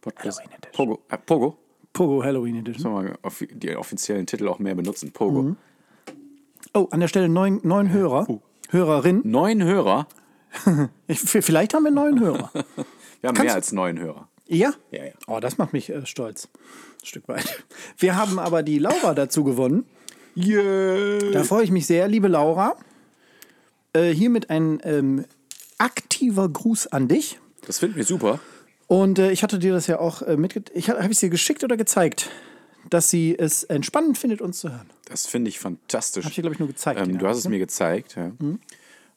[0.01, 0.39] Podcast.
[0.39, 0.73] Halloween Edition.
[0.87, 1.01] Pogo.
[1.09, 1.57] Äh, Pogo.
[1.93, 2.81] Pogo Halloween Edition.
[2.81, 5.11] Sollen wir offi- die offiziellen Titel auch mehr benutzen?
[5.11, 5.41] Pogo.
[5.43, 5.57] Mhm.
[6.73, 8.27] Oh, an der Stelle neun, neun Hörer.
[8.69, 9.21] Hörerin.
[9.23, 10.07] Neun Hörer.
[11.07, 12.51] Ich, vielleicht haben wir neun Hörer.
[13.21, 14.27] Wir haben Kannst- mehr als neun Hörer.
[14.47, 14.73] Ja?
[14.91, 15.11] Ja, ja.
[15.27, 16.49] Oh, das macht mich äh, stolz.
[17.01, 17.63] Ein Stück weit.
[17.97, 19.85] Wir haben aber die Laura dazu gewonnen.
[20.35, 21.31] Yeah.
[21.31, 22.75] Da freue ich mich sehr, liebe Laura.
[23.93, 25.25] Äh, hiermit ein ähm,
[25.77, 27.39] aktiver Gruß an dich.
[27.65, 28.39] Das finden wir super.
[28.87, 30.87] Und äh, ich hatte dir das ja auch äh, mitgeteilt.
[30.87, 32.29] Habe ich es dir geschickt oder gezeigt,
[32.89, 34.89] dass sie es entspannend findet, uns zu hören?
[35.05, 36.25] Das finde ich fantastisch.
[36.25, 36.99] Habe ich dir, glaube ich, nur gezeigt.
[36.99, 37.51] Ähm, du hast es ne?
[37.51, 38.17] mir gezeigt.
[38.17, 38.31] Ja.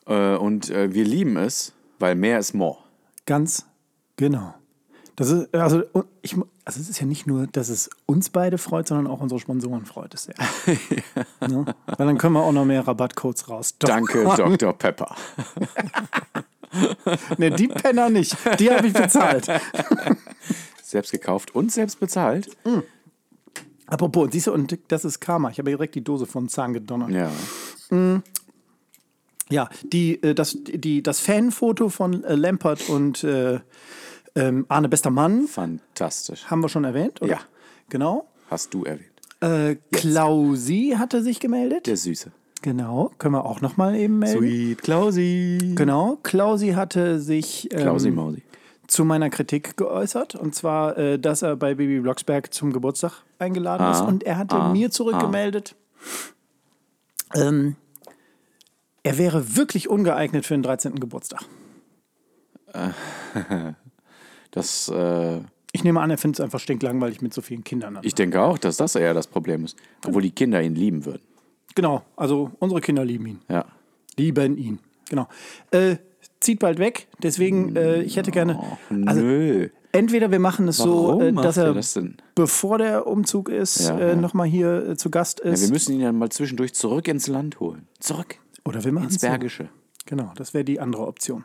[0.07, 2.79] Äh, und äh, wir lieben es, weil mehr ist more.
[3.27, 3.67] Ganz
[4.17, 4.55] genau.
[5.17, 5.85] Das ist, also,
[6.23, 6.35] ich,
[6.65, 9.85] also es ist ja nicht nur, dass es uns beide freut, sondern auch unsere Sponsoren
[9.85, 10.35] freut es sehr.
[11.49, 11.73] ne?
[11.87, 13.77] Weil dann können wir auch noch mehr Rabattcodes raus.
[13.79, 14.73] Danke, Dr.
[14.73, 15.15] Pepper.
[17.39, 18.37] Ne, die Penner nicht.
[18.59, 19.47] Die habe ich bezahlt.
[20.83, 22.51] Selbst gekauft und selbst bezahlt.
[23.87, 25.51] Apropos, siehst du, und das ist Karma.
[25.51, 27.11] Ich habe direkt die Dose von Zahn gedonnert.
[27.11, 27.31] Ja.
[29.51, 33.61] Ja, die, äh, das, die, das Fanfoto von äh, Lampert und äh,
[34.35, 36.47] ähm, Arne Bester Mann Fantastisch.
[36.47, 37.33] haben wir schon erwähnt, oder?
[37.33, 37.41] Ja.
[37.89, 38.27] Genau.
[38.51, 39.11] Hast du erwähnt.
[39.41, 41.87] Äh, Klausi hatte sich gemeldet.
[41.87, 42.33] Der Süße.
[42.63, 44.39] Genau, können wir auch noch mal eben melden.
[44.39, 45.59] Sweet Klausi.
[45.75, 48.43] Genau, Klausi hatte sich ähm, Klausi Mausi.
[48.87, 50.35] zu meiner Kritik geäußert.
[50.35, 54.01] Und zwar, äh, dass er bei Baby Blocksberg zum Geburtstag eingeladen ist.
[54.01, 55.77] Ah, Und er hatte ah, mir zurückgemeldet,
[57.35, 57.77] ähm,
[59.05, 60.97] er wäre wirklich ungeeignet für den 13.
[60.97, 61.43] Geburtstag.
[64.51, 65.41] Das, äh,
[65.73, 67.99] Ich nehme an, er findet es einfach stinklangweilig mit so vielen Kindern.
[68.03, 69.77] ich denke auch, dass das eher das Problem ist.
[70.07, 71.23] Obwohl die Kinder ihn lieben würden.
[71.75, 73.41] Genau, also unsere Kinder lieben ihn.
[73.49, 73.65] Ja.
[74.17, 74.79] Lieben ihn.
[75.09, 75.27] Genau.
[75.73, 75.97] Äh,
[76.39, 78.61] zieht bald weg, deswegen, äh, ich hätte gerne.
[79.07, 79.71] Also, Nö.
[79.91, 81.99] entweder wir machen es so, Warum äh, macht dass er das
[82.37, 84.15] bevor der Umzug ist, Ja, äh, ja.
[84.15, 85.63] nochmal hier äh, zu Gast Ja, ist.
[85.63, 87.89] wir müssen ihn dann mal zwischendurch zurück ins Land holen.
[87.99, 88.37] Zurück.
[88.65, 89.27] Oder wir machen Ins es so.
[89.29, 89.69] Bergische.
[90.07, 91.45] Genau, das wäre die andere Option.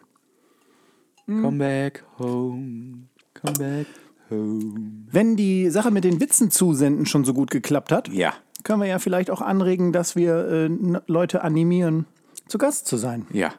[1.26, 3.07] Come back home.
[3.39, 3.88] Come back
[4.32, 5.05] home.
[5.11, 8.34] Wenn die Sache mit den Witzen zusenden schon so gut geklappt hat, Ja.
[8.63, 12.05] können wir ja vielleicht auch anregen, dass wir äh, Leute animieren,
[12.47, 13.28] zu Gast zu sein.
[13.32, 13.53] Ja.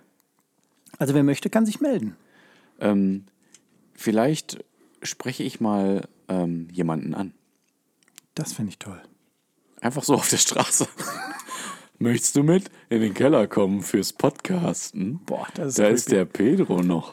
[0.99, 2.17] Also wer möchte, kann sich melden.
[2.81, 3.25] Ähm,
[3.95, 4.65] vielleicht
[5.03, 7.33] spreche ich mal ähm, jemanden an.
[8.35, 9.01] Das finde ich toll.
[9.81, 10.89] Einfach so auf der Straße.
[12.03, 15.21] Möchtest du mit in den Keller kommen fürs Podcasten?
[15.27, 15.95] Boah, das ist Da creepy.
[15.95, 17.13] ist der Pedro noch.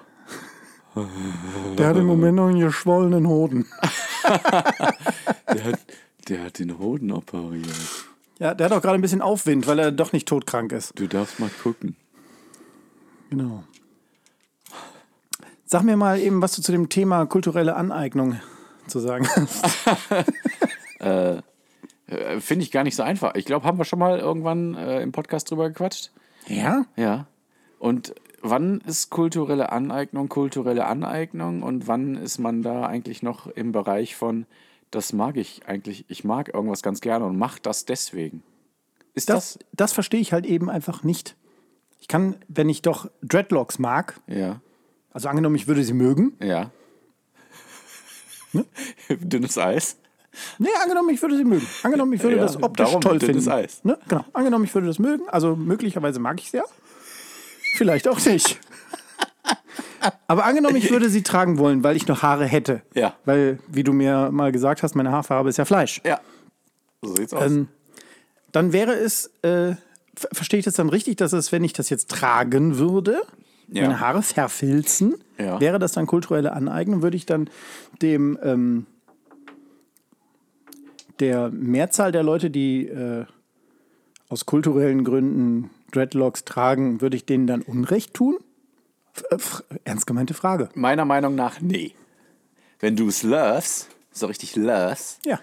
[1.77, 3.65] Der hat im Moment noch einen geschwollenen Hoden.
[5.53, 5.79] Der hat,
[6.27, 7.65] der hat den Hoden operiert.
[8.39, 10.91] Ja, der hat auch gerade ein bisschen Aufwind, weil er doch nicht todkrank ist.
[10.99, 11.95] Du darfst mal gucken.
[13.29, 13.63] Genau.
[15.65, 18.39] Sag mir mal eben, was du zu dem Thema kulturelle Aneignung
[18.88, 19.63] zu sagen hast.
[20.99, 21.41] Äh,
[22.39, 23.35] Finde ich gar nicht so einfach.
[23.35, 26.11] Ich glaube, haben wir schon mal irgendwann äh, im Podcast drüber gequatscht.
[26.47, 26.85] Ja?
[26.95, 27.27] Ja.
[27.79, 33.71] Und wann ist kulturelle Aneignung kulturelle Aneignung und wann ist man da eigentlich noch im
[33.73, 34.45] Bereich von,
[34.89, 38.41] das mag ich eigentlich, ich mag irgendwas ganz gerne und mach das deswegen?
[39.13, 39.55] Ist das?
[39.55, 41.35] Das, das verstehe ich halt eben einfach nicht.
[41.99, 44.61] Ich kann, wenn ich doch Dreadlocks mag, Ja.
[45.11, 46.71] also angenommen, ich würde sie mögen, Ja.
[49.09, 49.97] Dünnes Eis.
[50.59, 51.65] Nee, angenommen, ich würde sie mögen.
[51.83, 53.49] Angenommen, ich würde Ja, das optisch toll finden.
[53.49, 53.83] Eis.
[53.83, 53.97] Ne?
[54.07, 54.25] Genau.
[54.33, 55.27] Angenommen, ich würde das mögen.
[55.29, 56.63] Also möglicherweise mag ich es ja.
[57.75, 58.59] Vielleicht auch nicht.
[60.27, 62.81] Aber angenommen, ich würde sie tragen wollen, weil ich noch Haare hätte.
[62.93, 63.15] Ja.
[63.25, 66.01] Weil, wie du mir mal gesagt hast, meine Haarfarbe ist ja Fleisch.
[66.05, 66.19] Ja.
[67.01, 67.51] So sieht's aus.
[67.51, 67.67] Ähm,
[68.51, 69.75] dann wäre es, äh,
[70.15, 73.21] ver- verstehe ich das dann richtig, dass es, wenn ich das jetzt tragen würde,
[73.69, 73.83] Ja.
[73.83, 75.59] meine Haare verfilzen, Ja.
[75.59, 77.49] wäre das dann kulturelle Aneignung, würde ich dann
[78.01, 78.85] dem ähm,
[81.20, 83.26] der Mehrzahl der Leute, die äh,
[84.30, 88.38] aus kulturellen Gründen Dreadlocks tragen, würde ich denen dann Unrecht tun?
[89.30, 90.70] F äh, ernst gemeinte Frage.
[90.76, 91.93] Meiner Meinung nach, nee.
[92.80, 95.39] Wenn du es loves, so richtig loves, Ja,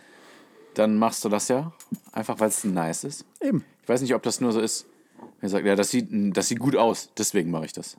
[0.74, 1.72] dann machst du das ja.
[2.12, 3.24] Einfach weil es nice ist.
[3.40, 3.64] eben.
[3.82, 4.86] Ich weiß nicht, ob das nur so ist.
[5.40, 7.96] Er sagt, ja, das sieht, das sieht gut aus, deswegen mache ich das.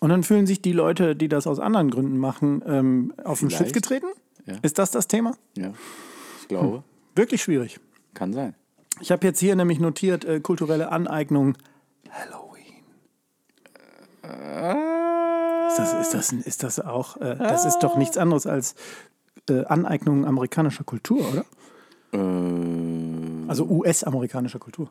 [0.00, 3.50] Und dann fühlen sich die Leute, die das aus anderen Gründen machen, ähm, auf den
[3.50, 3.74] Schlips Vielleicht.
[3.74, 4.06] getreten?
[4.48, 4.54] Ja.
[4.62, 5.34] Ist das das Thema?
[5.56, 5.72] Ja.
[6.42, 6.82] Ich glaube,
[7.14, 7.78] Wirklich schwierig.
[8.14, 8.54] kann sein.
[9.00, 11.56] Ich habe jetzt hier nämlich notiert, äh, kulturelle Aneignung
[12.10, 12.84] Halloween.
[15.68, 18.74] Ist das, ist das, ist das auch, äh, das ist doch nichts anderes als
[19.48, 21.44] äh, Aneignung amerikanischer Kultur, oder?
[22.12, 24.90] Äh, Also US-amerikanischer Kultur.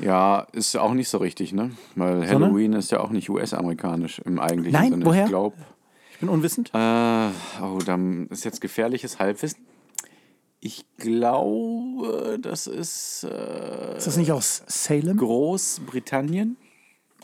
[0.00, 1.70] ja, ist auch nicht so richtig, ne?
[1.94, 5.04] Weil Halloween ist ja auch nicht US-amerikanisch im eigentlichen Nein, Sinne.
[5.06, 5.24] woher?
[5.24, 5.56] Ich glaube,
[6.14, 6.70] Ich bin unwissend.
[6.72, 7.28] äh,
[7.62, 9.66] oh, dann ist jetzt gefährliches Halbwissen.
[10.60, 15.18] Ich glaube, das ist äh, Ist das nicht aus Salem?
[15.18, 16.56] Großbritannien.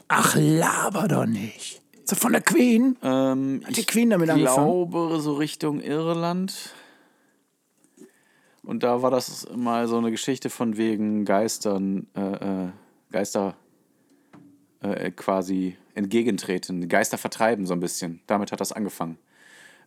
[0.08, 1.80] Ach, laber doch nicht.
[1.94, 2.96] Ist das von der Queen?
[3.02, 4.66] Ähm, die ich Queen damit angefangen?
[4.66, 6.74] glaube, so Richtung Irland.
[8.62, 12.20] Und da war das mal so eine Geschichte von wegen Geistern, äh,
[12.64, 12.68] äh,
[13.10, 13.56] Geister
[14.80, 18.20] äh, quasi entgegentreten, Geister vertreiben so ein bisschen.
[18.26, 19.18] Damit hat das angefangen.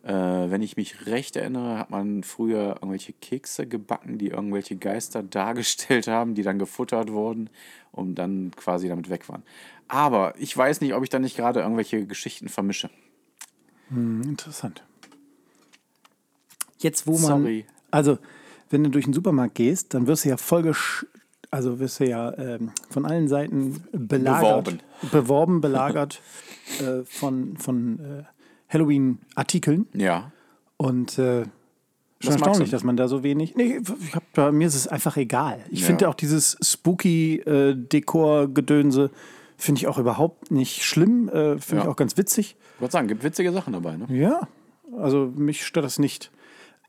[0.04, 5.22] Äh, wenn ich mich recht erinnere, hat man früher irgendwelche Kekse gebacken, die irgendwelche Geister
[5.30, 7.48] dargestellt haben, die dann gefuttert wurden
[7.90, 9.42] und dann quasi damit weg waren.
[9.88, 12.90] Aber ich weiß nicht, ob ich da nicht gerade irgendwelche Geschichten vermische.
[13.88, 14.82] Hm, interessant.
[16.78, 17.42] Jetzt, wo man.
[17.42, 17.66] Sorry.
[17.90, 18.18] Also,
[18.68, 21.06] wenn du durch den Supermarkt gehst, dann wirst du ja voll gesch
[21.54, 24.80] also wirst du ja ähm, von allen Seiten belagert, Beworben.
[25.12, 26.20] beworben, belagert
[26.80, 28.22] äh, von, von äh,
[28.72, 29.86] Halloween-Artikeln.
[29.94, 30.32] Ja.
[30.76, 31.50] Und äh, schon
[32.22, 33.54] Was erstaunlich, dass man da so wenig.
[33.54, 35.60] Nee, ich hab, da, mir ist es einfach egal.
[35.70, 35.86] Ich Ja.
[35.86, 36.56] finde auch dieses
[37.84, 39.10] Spooky-Dekor-Gedönse
[39.56, 41.28] finde ich auch überhaupt nicht schlimm.
[41.28, 41.88] Äh, finde ich Ja.
[41.88, 42.56] auch ganz witzig.
[42.76, 43.96] Ich wollte sagen, gibt witzige Sachen dabei.
[43.96, 44.06] Ne?
[44.10, 44.48] Ja,
[44.98, 46.30] also mich stört das nicht.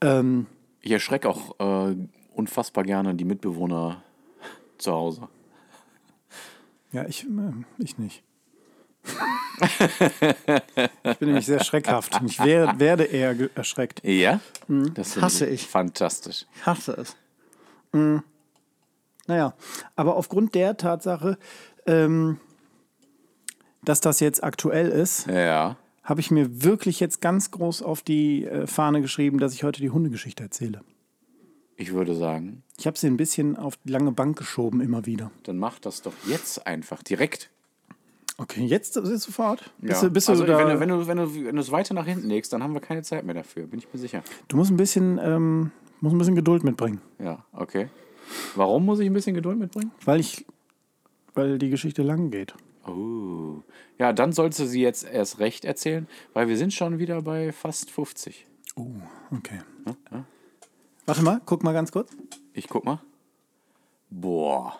[0.02, 0.46] Ähm,
[0.82, 1.58] Ich erschrecke auch
[1.90, 1.96] äh,
[2.34, 4.02] unfassbar gerne die Mitbewohner
[4.78, 5.28] zu Hause.
[6.92, 7.28] ja, ich, äh,
[7.78, 8.22] ich nicht.
[9.62, 12.20] ich bin nämlich sehr schreckhaft.
[12.26, 14.02] Ich wär, werde eher erschreckt.
[14.04, 14.40] Ja?
[14.68, 15.66] Das finde Hasse ich.
[15.66, 16.46] Fantastisch.
[16.56, 17.16] Ich hasse es.
[17.92, 18.18] Mm.
[19.28, 19.54] Naja,
[19.96, 21.38] aber aufgrund der Tatsache,
[21.86, 22.38] ähm,
[23.82, 25.76] dass das jetzt aktuell ist, Ja.
[26.02, 29.80] habe ich mir wirklich jetzt ganz groß auf die äh, Fahne geschrieben, dass ich heute
[29.80, 30.82] die Hundegeschichte erzähle.
[31.76, 35.30] Ich würde sagen, Ich habe sie ein bisschen auf die lange Bank geschoben, immer wieder.
[35.44, 37.50] dann mach das doch jetzt einfach direkt.
[38.38, 39.70] Okay, jetzt ist es sofort?
[39.78, 40.08] Bist Ja.
[40.08, 41.94] du, bist du, also, da, wenn, du, wenn, du, wenn, du, wenn du es weiter
[41.94, 44.22] nach hinten legst, dann haben wir keine Zeit mehr dafür, bin ich mir sicher.
[44.48, 45.70] du musst ein bisschen, ähm,
[46.00, 47.88] musst ein bisschen Geduld mitbringen, Ja, okay.
[48.56, 49.90] Warum muss ich ein bisschen Geduld mitbringen?
[50.04, 50.44] weil ich,
[51.34, 52.54] weil die Geschichte lang geht.
[52.86, 53.62] Oh.
[53.98, 57.52] Ja, dann sollst du sie jetzt erst recht erzählen, weil wir sind schon wieder bei
[57.52, 58.46] fast 50.
[58.76, 58.86] Oh,
[59.34, 59.60] okay.
[61.06, 62.10] Warte mal, guck mal ganz kurz.
[62.52, 63.00] Ich guck mal.
[64.10, 64.78] Boah.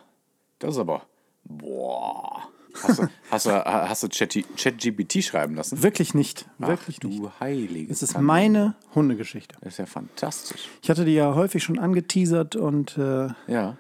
[0.59, 1.03] Das ist aber.
[1.45, 2.49] Boah.
[2.83, 5.83] Hast du, hast du, hast du Chat- ChatGPT schreiben lassen?
[5.83, 6.47] Wirklich nicht.
[6.61, 7.19] Ach, Wirklich nicht.
[7.19, 7.91] du heilige.
[7.93, 8.27] Es ist Kanone.
[8.27, 9.57] meine Hundegeschichte.
[9.61, 10.69] Das ist ja fantastisch.
[10.83, 13.77] Ich hatte die ja häufig schon angeteasert und äh, Ja,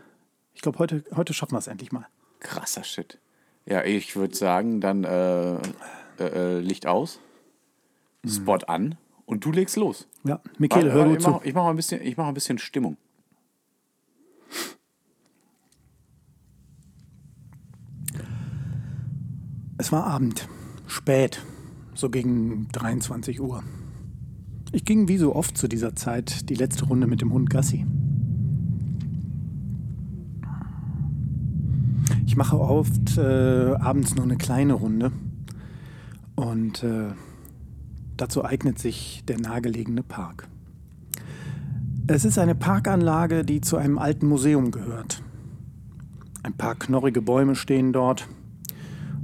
[0.55, 2.07] ich glaube, heute, heute schaffen wir es endlich mal.
[2.40, 3.18] krasser Shit.
[3.66, 5.59] Ja, ich würde sagen, dann äh, äh,
[6.18, 7.18] äh, Licht aus,
[8.26, 8.97] Spot an
[9.27, 10.09] und du legst los.
[10.24, 11.41] Ja, Michele, hör gut ich zu.
[11.45, 12.97] ich mach mal ein bisschen, ich mach ein bisschen Stimmung.
[19.79, 20.49] Es war Abend,
[20.87, 21.43] spät,
[21.95, 23.62] so gegen 23 Uhr.
[24.72, 27.87] Ich ging wie so oft zu dieser Zeit die letzte Runde mit dem Hund Gassi.
[32.24, 35.12] Ich mache oft äh, abends nur eine kleine Runde
[36.37, 37.12] und äh,
[38.16, 40.48] dazu eignet sich der nahegelegene Park.
[42.06, 45.22] Es ist eine Parkanlage, die zu einem alten Museum gehört.
[46.42, 48.28] Ein paar knorrige Bäume stehen dort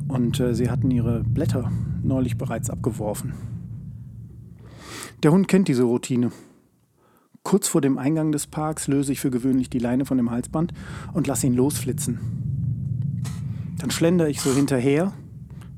[0.09, 1.71] und äh, sie hatten ihre Blätter
[2.03, 3.35] neulich bereits abgeworfen.
[5.23, 6.33] Der Hund kennt diese Routine.
[7.45, 10.73] Kurz vor dem Eingang des Parks löse ich für gewöhnlich die Leine von dem Halsband
[11.13, 12.19] und lasse ihn losflitzen.
[13.79, 15.13] Dann schlendere ich so hinterher,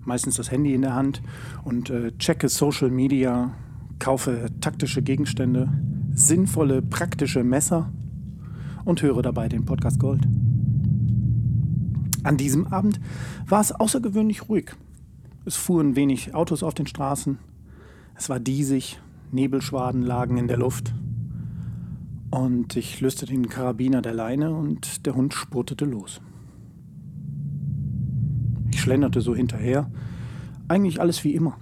[0.04, 1.22] meistens das Handy in der Hand,
[1.64, 3.52] und äh, checke Social Media,
[3.98, 5.68] kaufe taktische Gegenstände,
[6.12, 7.92] sinnvolle, praktische Messer
[8.84, 10.26] und höre dabei den Podcast Gold.
[12.22, 13.00] An diesem Abend
[13.46, 14.72] war es außergewöhnlich ruhig.
[15.44, 17.38] Es fuhren wenig Autos auf den Straßen.
[18.14, 19.00] Es war diesig,
[19.30, 20.94] Nebelschwaden lagen in der Luft.
[22.30, 26.20] Und ich löste den Karabiner der Leine und der Hund spurtete los.
[28.84, 29.90] Schlenderte so hinterher.
[30.68, 31.56] Eigentlich alles wie immer.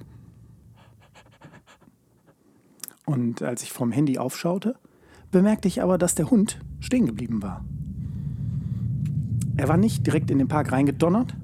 [3.06, 4.74] Und als ich vom Handy aufschaute,
[5.30, 7.64] bemerkte ich aber, dass der Hund stehen geblieben war.
[9.56, 11.36] Er war nicht direkt in den Park reingedonnert,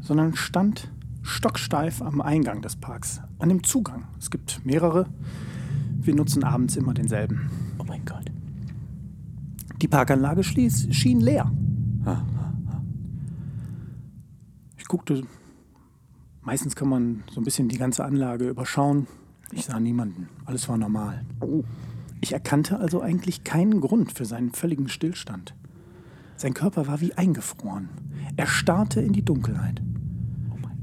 [0.00, 0.90] sondern stand
[1.20, 4.04] stocksteif am Eingang des Parks, an dem Zugang.
[4.18, 5.06] Es gibt mehrere.
[6.00, 7.50] Wir nutzen abends immer denselben.
[7.78, 8.32] Oh mein Gott.
[9.82, 11.52] Die Parkanlage schien leer.
[12.00, 12.31] Ich
[14.92, 15.22] guckte,
[16.42, 19.06] meistens kann man so ein bisschen die ganze Anlage überschauen.
[19.50, 21.24] Ich sah niemanden, alles war normal.
[22.20, 25.54] Ich erkannte also eigentlich keinen Grund für seinen völligen Stillstand.
[26.36, 27.88] Sein Körper war wie eingefroren.
[28.36, 29.80] Er starrte in die Dunkelheit.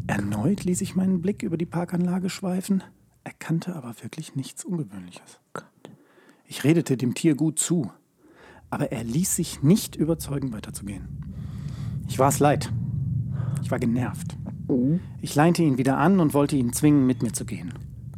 [0.08, 2.82] Erneut ließ ich meinen Blick über die Parkanlage schweifen,
[3.24, 5.40] erkannte aber wirklich nichts Ungewöhnliches.
[6.48, 7.92] Ich redete dem Tier gut zu,
[8.72, 11.08] aber er ließ sich nicht überzeugen, weiterzugehen.
[12.08, 12.72] Ich war es leid.
[13.70, 14.36] Ich war genervt.
[15.22, 17.72] Ich leinte ihn wieder an und wollte ihn zwingen, mit mir zu gehen.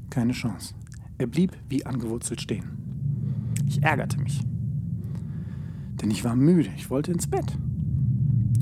[0.10, 0.74] Keine Chance.
[1.18, 3.58] Er blieb wie angewurzelt stehen.
[3.68, 4.40] Ich ärgerte mich.
[6.02, 7.58] Denn ich war müde, ich wollte ins Bett.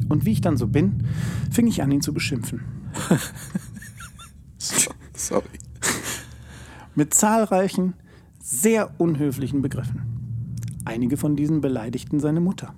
[0.09, 1.03] Und wie ich dann so bin,
[1.51, 2.61] fing ich an, ihn zu beschimpfen.
[5.13, 5.45] Sorry.
[6.95, 7.93] Mit zahlreichen,
[8.41, 10.01] sehr unhöflichen Begriffen.
[10.85, 12.73] Einige von diesen beleidigten seine Mutter.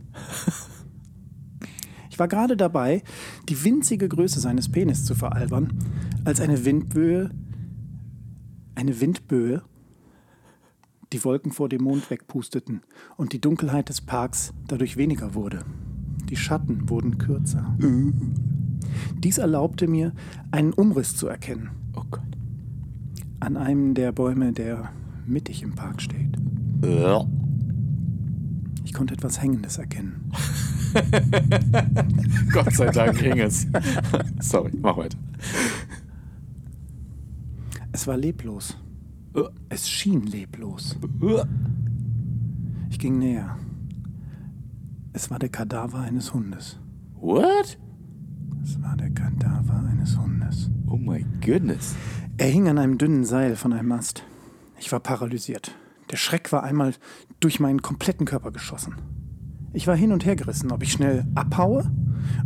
[2.09, 3.03] Ich war gerade dabei,
[3.49, 5.73] die winzige Größe seines Penis zu veralbern,
[6.25, 7.31] als eine Windböe,
[8.75, 9.61] eine Windböe,
[11.13, 12.81] die Wolken vor dem Mond wegpusteten
[13.17, 15.65] und die Dunkelheit des Parks dadurch weniger wurde.
[16.29, 17.75] Die Schatten wurden kürzer.
[19.19, 20.13] Dies erlaubte mir,
[20.51, 22.21] einen Umriss zu erkennen Oh Gott.
[23.41, 24.91] an einem der Bäume, der
[25.25, 26.37] mittig im Park steht.
[26.83, 27.25] Ja.
[28.85, 30.31] Ich konnte etwas Hängendes erkennen.
[32.53, 33.67] Gott sei Dank ging es.
[34.39, 35.17] Sorry, mach weiter.
[37.91, 38.77] Es war leblos.
[39.69, 40.97] Es schien leblos.
[42.89, 43.57] Ich ging näher.
[45.13, 46.79] Es war der Kadaver eines Hundes.
[47.15, 47.77] What?
[48.63, 50.69] Es war der Kadaver eines Hundes.
[50.87, 51.95] Oh my goodness.
[52.37, 54.23] Er hing an einem dünnen Seil von einem Ast.
[54.79, 55.75] Ich war paralysiert.
[56.11, 56.93] Der Schreck war einmal
[57.39, 58.95] durch meinen kompletten Körper geschossen.
[59.73, 61.89] Ich war hin und her gerissen, ob ich schnell abhaue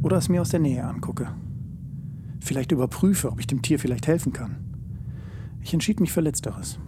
[0.02, 1.28] oder es mir aus der Nähe angucke.
[2.40, 4.58] Vielleicht überprüfe, ob ich dem Tier vielleicht helfen kann.
[5.62, 6.80] Ich entschied mich für Letzteres.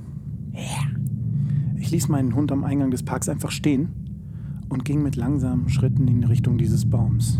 [1.79, 3.89] Ich ließ meinen Hund am Eingang des Parks einfach stehen
[4.69, 7.39] und ging mit langsamen Schritten in Richtung dieses Baums.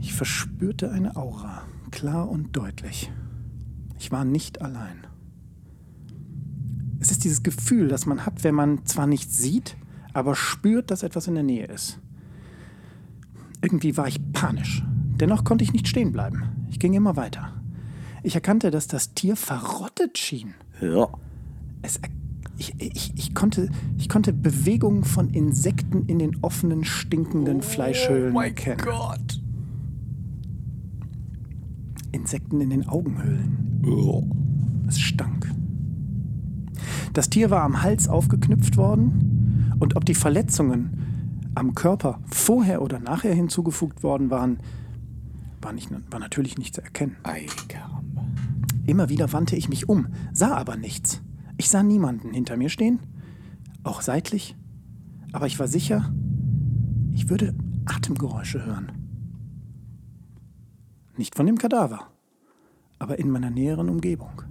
[0.00, 3.12] Ich verspürte eine Aura, klar und deutlich.
[3.98, 5.06] Ich war nicht allein.
[7.00, 9.76] Es ist dieses Gefühl, das man hat, wenn man zwar nichts sieht,
[10.18, 11.98] aber spürt, dass etwas in der Nähe ist.
[13.62, 14.84] Irgendwie war ich panisch.
[15.20, 16.42] Dennoch konnte ich nicht stehen bleiben.
[16.70, 17.52] Ich ging immer weiter.
[18.22, 20.54] Ich erkannte, dass das Tier verrottet schien.
[20.80, 21.08] Ja.
[21.82, 22.10] Es, er-
[22.60, 28.80] ich, ich, ich, konnte, ich konnte Bewegungen von Insekten in den offenen, stinkenden Fleischhöhlen erkennen.
[28.84, 29.40] Gott.
[32.10, 34.84] Insekten in den Augenhöhlen.
[34.88, 35.52] Es stank.
[37.12, 39.27] Das Tier war am Hals aufgeknüpft worden
[39.78, 44.58] und ob die Verletzungen am Körper vorher oder nachher hinzugefügt worden waren,
[45.60, 47.16] war, nicht, war natürlich nicht zu erkennen.
[47.22, 47.46] Ei.
[48.86, 51.20] Immer wieder wandte ich mich um, sah aber nichts.
[51.56, 53.00] Ich sah niemanden hinter mir stehen,
[53.82, 54.56] auch seitlich,
[55.32, 56.12] aber ich war sicher,
[57.12, 57.54] ich würde
[57.84, 58.92] Atemgeräusche hören.
[61.16, 62.06] Nicht von dem Kadaver,
[63.00, 64.42] aber in meiner näheren Umgebung.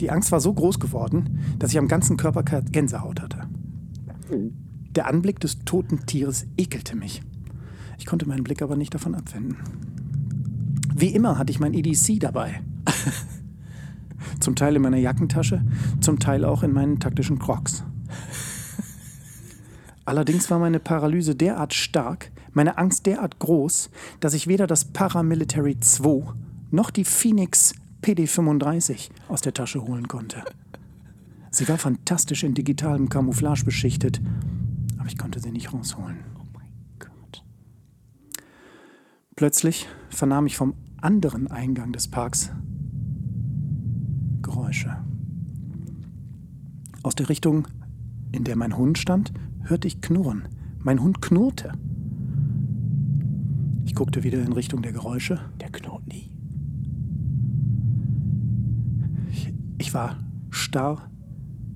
[0.00, 3.47] Die Angst war so groß geworden, dass ich am ganzen Körper Gänsehaut hatte.
[4.90, 7.22] Der Anblick des toten Tieres ekelte mich.
[7.98, 9.56] Ich konnte meinen Blick aber nicht davon abwenden.
[10.94, 12.60] Wie immer hatte ich mein EDC dabei.
[14.40, 15.62] zum Teil in meiner Jackentasche,
[16.00, 17.84] zum Teil auch in meinen taktischen Crocs.
[20.04, 25.78] Allerdings war meine Paralyse derart stark, meine Angst derart groß, dass ich weder das Paramilitary
[25.78, 26.32] 2
[26.70, 30.42] noch die Phoenix PD35 aus der Tasche holen konnte.
[31.50, 34.20] Sie war fantastisch in digitalem Camouflage beschichtet,
[34.98, 36.18] aber ich konnte sie nicht rausholen.
[36.38, 36.68] Oh mein
[36.98, 37.44] Gott.
[39.34, 42.50] Plötzlich vernahm ich vom anderen Eingang des Parks
[44.42, 44.96] Geräusche.
[47.02, 47.68] Aus der Richtung,
[48.32, 49.32] in der mein Hund stand,
[49.62, 50.48] hörte ich Knurren.
[50.80, 51.72] Mein Hund knurrte.
[53.84, 55.40] Ich guckte wieder in Richtung der Geräusche.
[55.60, 56.30] Der knurrt nie.
[59.30, 60.18] Ich, ich war
[60.50, 61.10] starr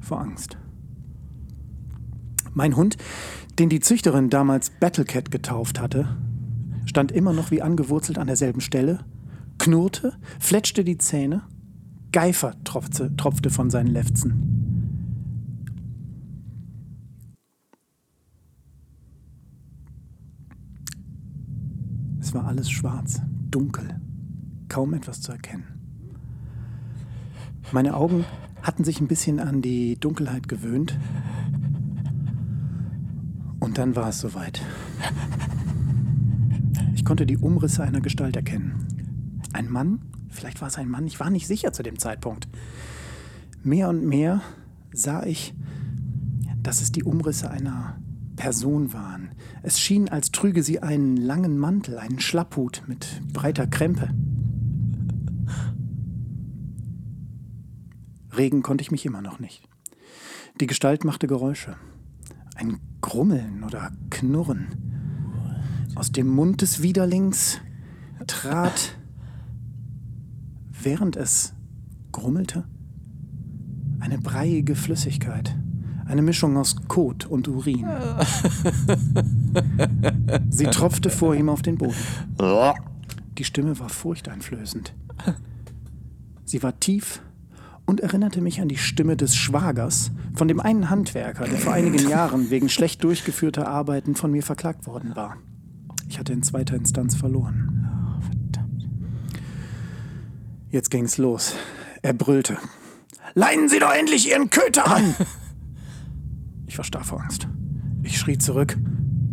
[0.03, 0.59] vor Angst.
[2.55, 2.98] Mein Hund,
[3.59, 6.16] den die Züchterin damals Battlecat getauft hatte,
[6.84, 9.05] stand immer noch wie angewurzelt an derselben Stelle,
[9.59, 11.42] knurrte, fletschte die Zähne,
[12.12, 14.62] Geifer tropfte, tropfte von seinen Lefzen.
[22.20, 24.00] Es war alles schwarz, dunkel,
[24.68, 25.64] kaum etwas zu erkennen.
[27.72, 28.26] Meine Augen
[28.62, 30.98] hatten sich ein bisschen an die Dunkelheit gewöhnt.
[33.60, 34.62] Und dann war es soweit.
[36.94, 38.86] Ich konnte die Umrisse einer Gestalt erkennen.
[39.52, 40.00] Ein Mann?
[40.30, 42.48] Vielleicht war es ein Mann, ich war nicht sicher zu dem Zeitpunkt.
[43.62, 44.40] Mehr und mehr
[44.92, 45.54] sah ich,
[46.62, 47.98] dass es die Umrisse einer
[48.36, 49.30] Person waren.
[49.62, 54.10] Es schien, als trüge sie einen langen Mantel, einen Schlapphut mit breiter Krempe.
[58.37, 59.68] Regen konnte ich mich immer noch nicht.
[60.61, 61.76] Die Gestalt machte Geräusche.
[62.55, 64.68] Ein Grummeln oder Knurren.
[65.95, 67.61] Aus dem Mund des Widerlings
[68.26, 68.97] trat,
[70.70, 71.55] während es
[72.12, 72.64] grummelte,
[74.01, 75.57] eine breiige Flüssigkeit.
[76.07, 77.87] Eine Mischung aus Kot und Urin.
[80.51, 81.95] Sie tropfte vor ihm auf den Boden.
[83.39, 84.95] Die Stimme war furchteinflößend.
[86.45, 87.22] Sie war tief
[87.93, 92.09] und erinnerte mich an die Stimme des Schwagers von dem einen Handwerker, der vor einigen
[92.09, 95.36] Jahren wegen schlecht durchgeführter Arbeiten von mir verklagt worden war.
[96.09, 97.86] Ich hatte in zweiter Instanz verloren.
[98.22, 98.88] verdammt.
[100.70, 101.55] Jetzt ging's los.
[102.01, 102.57] Er brüllte.
[103.34, 105.14] Leinen Sie doch endlich Ihren Köter an!
[106.66, 107.47] Ich war starr vor Angst.
[108.03, 108.78] Ich schrie zurück.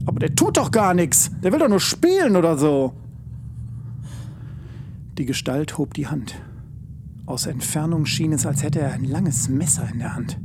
[0.05, 1.31] Aber der tut doch gar nichts.
[1.41, 2.93] Der will doch nur spielen oder so.
[5.17, 6.35] Die Gestalt hob die Hand.
[7.29, 10.39] Aus Entfernung schien es, als hätte er ein langes Messer in der Hand.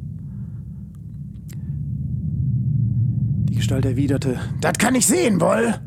[3.48, 5.80] Die Gestalt erwiderte: Das kann ich sehen, Woll.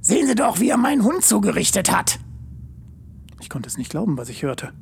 [0.00, 2.18] Sehen Sie doch, wie er meinen Hund zugerichtet hat.
[3.40, 4.72] Ich konnte es nicht glauben, was ich hörte.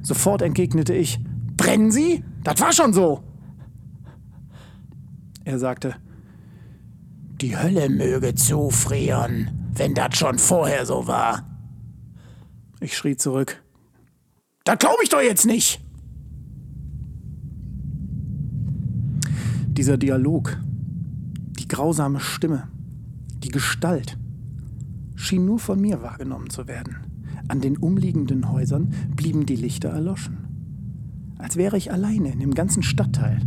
[0.00, 1.20] Sofort entgegnete ich:
[1.58, 2.24] Brennen Sie?
[2.42, 3.22] Das war schon so.
[5.44, 5.96] Er sagte,
[7.42, 11.44] die Hölle möge zufrieren, wenn das schon vorher so war.
[12.80, 13.62] Ich schrie zurück,
[14.66, 15.80] das glaube ich doch jetzt nicht.
[19.68, 20.58] Dieser Dialog,
[21.58, 22.68] die grausame Stimme,
[23.42, 24.18] die Gestalt,
[25.14, 26.96] schien nur von mir wahrgenommen zu werden.
[27.48, 32.82] An den umliegenden Häusern blieben die Lichter erloschen, als wäre ich alleine in dem ganzen
[32.82, 33.40] Stadtteil.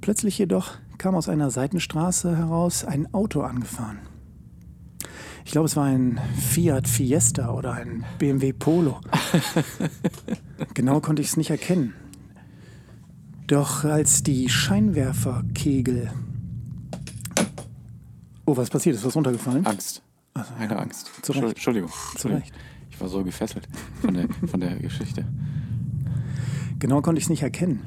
[0.00, 3.98] Plötzlich jedoch kam aus einer Seitenstraße heraus ein Auto angefahren.
[5.48, 9.00] Ich glaube, es war ein Fiat Fiesta oder ein BMW Polo.
[10.74, 11.94] genau konnte ich es nicht erkennen.
[13.46, 16.12] Doch als die Scheinwerferkegel.
[18.44, 18.96] Oh, was passiert?
[18.96, 19.64] Ist was runtergefallen?
[19.64, 20.02] Angst.
[20.34, 21.10] Also, Eine ja, Angst.
[21.22, 21.44] Zu Recht.
[21.44, 21.88] Entschuldigung.
[21.88, 22.42] Zu Entschuldigung.
[22.42, 22.54] Recht.
[22.90, 23.66] Ich war so gefesselt
[24.02, 25.24] von der, von der Geschichte.
[26.78, 27.80] Genau konnte ich es nicht erkennen.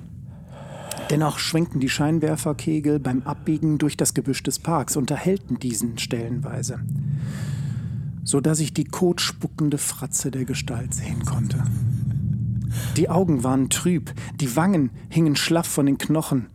[1.12, 6.80] Dennoch schwenkten die Scheinwerferkegel beim Abbiegen durch das Gebüsch des Parks und erhellten diesen stellenweise.
[8.24, 11.64] So dass ich die kotspuckende Fratze der Gestalt sehen konnte.
[12.98, 16.48] Die Augen waren trüb, die Wangen hingen schlaff von den Knochen.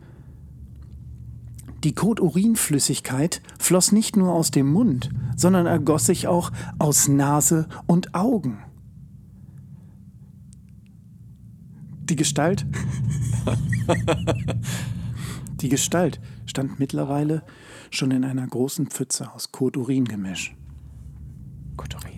[1.83, 8.15] Die Kot-Urinflüssigkeit floss nicht nur aus dem Mund, sondern ergoss sich auch aus Nase und
[8.15, 8.59] Augen.
[12.09, 12.65] Die Gestalt.
[15.61, 17.43] Die Gestalt stand mittlerweile
[17.89, 20.56] schon in einer großen Pfütze aus Kot-Urin-Gemisch.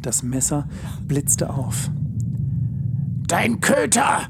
[0.02, 0.68] Das Messer
[1.08, 1.90] blitzte auf.
[3.28, 4.28] Dein Köter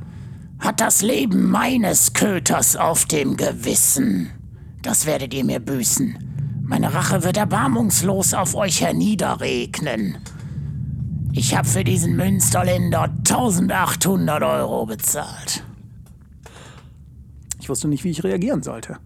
[0.59, 4.29] hat das Leben meines Köters auf dem Gewissen.
[4.81, 6.17] Das werdet ihr mir büßen.
[6.63, 10.17] Meine Rache wird erbarmungslos auf euch herniederregnen.
[11.31, 15.63] Ich habe für diesen Münsterländer 1800 Euro bezahlt.
[17.59, 18.97] Ich wusste nicht, wie ich reagieren sollte.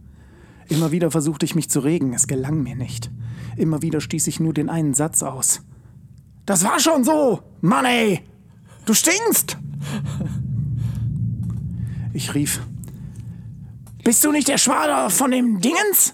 [0.70, 3.12] Immer wieder versuchte ich mich zu regen, es gelang mir nicht.
[3.58, 5.62] Immer wieder stieß ich nur den einen Satz aus.
[6.46, 8.22] Das war schon so, Mann ey!
[8.86, 9.58] Du stinkst!
[12.14, 12.62] Ich rief.
[14.04, 16.14] Bist du nicht der Schwader von dem Dingens?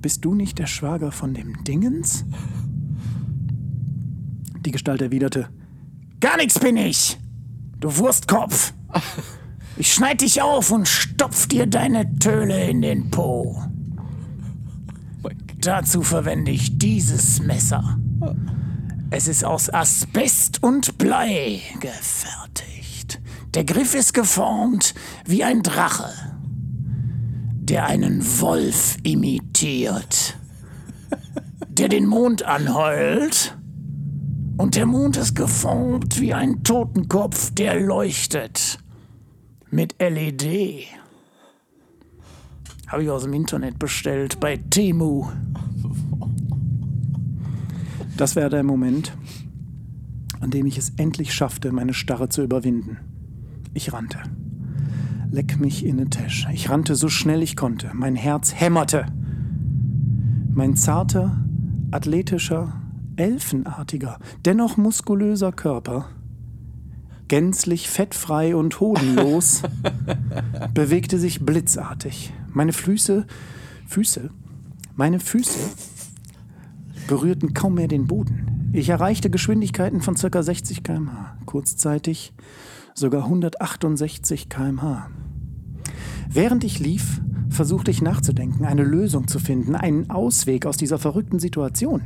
[0.00, 2.24] Bist du nicht der Schwager von dem Dingens?
[4.60, 5.48] Die Gestalt erwiderte.
[6.20, 7.18] Gar nichts bin ich!
[7.78, 8.74] Du Wurstkopf!
[9.76, 13.62] Ich schneid dich auf und stopf dir deine Töle in den Po.
[15.60, 17.98] Dazu verwende ich dieses Messer.
[19.10, 23.20] Es ist aus Asbest und Blei gefertigt.
[23.52, 24.94] Der Griff ist geformt
[25.26, 26.08] wie ein Drache,
[27.56, 30.38] der einen Wolf imitiert,
[31.68, 33.58] der den Mond anheult.
[34.56, 38.78] Und der Mond ist geformt wie ein Totenkopf, der leuchtet
[39.70, 40.99] mit LED.
[42.90, 45.28] Habe ich aus dem Internet bestellt bei Temu.
[48.16, 49.16] Das wäre der Moment,
[50.40, 52.98] an dem ich es endlich schaffte, meine Starre zu überwinden.
[53.74, 54.18] Ich rannte.
[55.30, 56.48] Leck mich in den Tisch.
[56.52, 57.92] Ich rannte so schnell ich konnte.
[57.94, 59.06] Mein Herz hämmerte.
[60.52, 61.44] Mein zarter,
[61.92, 62.72] athletischer,
[63.14, 66.08] elfenartiger, dennoch muskulöser Körper,
[67.28, 69.62] gänzlich fettfrei und hodenlos,
[70.74, 72.32] bewegte sich blitzartig.
[72.52, 73.26] Meine Füße,
[73.86, 74.30] Füße,
[74.96, 75.58] meine Füße
[77.06, 78.70] berührten kaum mehr den Boden.
[78.72, 80.42] Ich erreichte Geschwindigkeiten von ca.
[80.42, 82.32] 60 km/h, kurzzeitig
[82.94, 85.10] sogar 168 km/h.
[86.28, 91.38] Während ich lief, versuchte ich nachzudenken, eine Lösung zu finden, einen Ausweg aus dieser verrückten
[91.38, 92.02] Situation.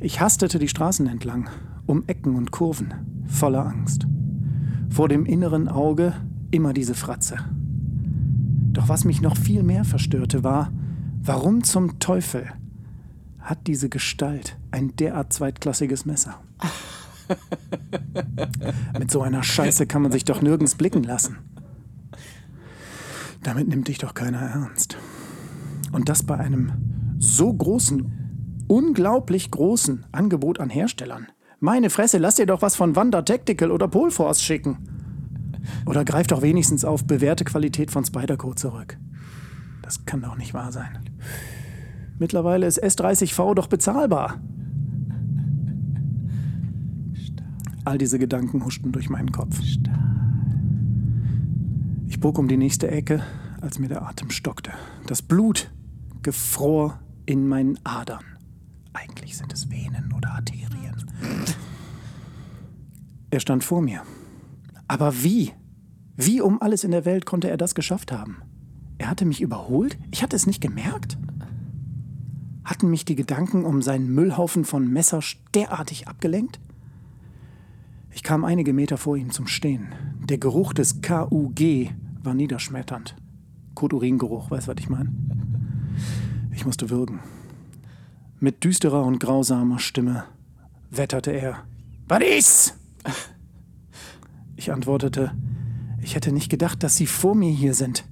[0.00, 1.48] Ich hastete die Straßen entlang,
[1.86, 2.92] um Ecken und Kurven,
[3.26, 4.06] voller Angst.
[4.90, 6.14] Vor dem inneren Auge
[6.50, 7.36] immer diese Fratze.
[8.74, 10.72] Doch was mich noch viel mehr verstörte, war,
[11.22, 12.52] warum zum Teufel
[13.38, 16.40] hat diese Gestalt ein derart zweitklassiges Messer?
[18.98, 21.38] Mit so einer Scheiße kann man sich doch nirgends blicken lassen.
[23.42, 24.96] Damit nimmt dich doch keiner ernst.
[25.92, 26.72] Und das bei einem
[27.18, 31.28] so großen, unglaublich großen Angebot an Herstellern.
[31.60, 34.78] Meine Fresse, lass dir doch was von Wanda Tactical oder Polforce schicken.
[35.86, 38.98] Oder greif doch wenigstens auf bewährte Qualität von Spyderco zurück.
[39.82, 40.98] Das kann doch nicht wahr sein.
[42.18, 44.40] Mittlerweile ist S30V doch bezahlbar.
[47.84, 49.60] All diese Gedanken huschten durch meinen Kopf.
[52.06, 53.22] Ich bog um die nächste Ecke,
[53.60, 54.72] als mir der Atem stockte.
[55.06, 55.70] Das Blut
[56.22, 58.24] gefror in meinen Adern.
[58.94, 60.96] Eigentlich sind es Venen oder Arterien.
[63.30, 64.02] Er stand vor mir.
[64.88, 65.52] Aber wie?
[66.16, 68.42] Wie um alles in der Welt konnte er das geschafft haben?
[68.98, 69.98] Er hatte mich überholt?
[70.12, 71.18] Ich hatte es nicht gemerkt?
[72.64, 75.20] Hatten mich die Gedanken um seinen Müllhaufen von Messer
[75.54, 76.60] derartig abgelenkt?
[78.10, 79.88] Ich kam einige Meter vor ihm zum Stehen.
[80.22, 81.90] Der Geruch des KUG
[82.22, 83.16] war niederschmetternd.
[83.74, 85.12] Koturingeruch, weißt du, was ich meine?
[86.52, 87.20] Ich musste würgen.
[88.38, 90.24] Mit düsterer und grausamer Stimme
[90.90, 91.64] wetterte er.
[92.06, 92.78] Was ist?
[94.56, 95.32] Ich antwortete,
[96.02, 98.04] ich hätte nicht gedacht, dass Sie vor mir hier sind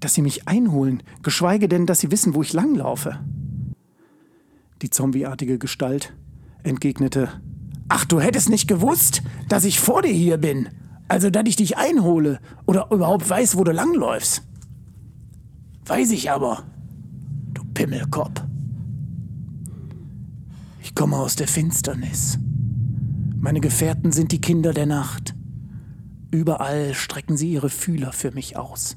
[0.00, 3.18] dass sie mich einholen, geschweige denn, dass sie wissen, wo ich langlaufe.
[4.82, 6.14] Die zombieartige Gestalt
[6.62, 7.28] entgegnete,
[7.88, 10.68] Ach, du hättest nicht gewusst, dass ich vor dir hier bin,
[11.06, 14.42] also dass ich dich einhole oder überhaupt weiß, wo du langläufst.
[15.86, 16.64] Weiß ich aber,
[17.54, 18.42] du Pimmelkopf.
[20.82, 22.38] Ich komme aus der Finsternis.
[23.46, 25.36] Meine Gefährten sind die Kinder der Nacht.
[26.32, 28.96] Überall strecken sie ihre Fühler für mich aus.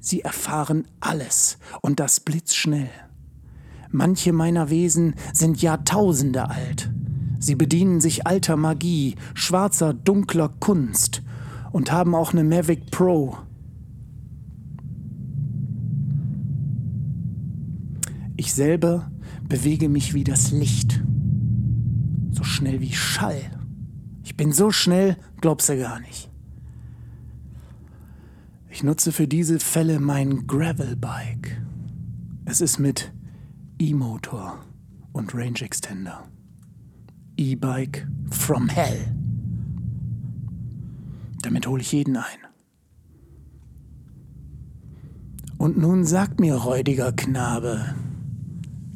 [0.00, 2.90] Sie erfahren alles und das blitzschnell.
[3.92, 6.90] Manche meiner Wesen sind Jahrtausende alt.
[7.38, 11.22] Sie bedienen sich alter Magie, schwarzer, dunkler Kunst
[11.70, 13.38] und haben auch eine Mavic Pro.
[18.36, 19.08] Ich selber
[19.48, 21.00] bewege mich wie das Licht.
[22.32, 23.52] So schnell wie Schall.
[24.28, 26.30] Ich bin so schnell, glaubst du gar nicht.
[28.68, 31.62] Ich nutze für diese Fälle mein Gravelbike.
[32.44, 33.10] Es ist mit
[33.78, 34.62] E-Motor
[35.12, 36.28] und Range Extender.
[37.38, 39.14] E-Bike from Hell.
[41.40, 42.38] Damit hole ich jeden ein.
[45.56, 47.94] Und nun sag mir, räudiger Knabe,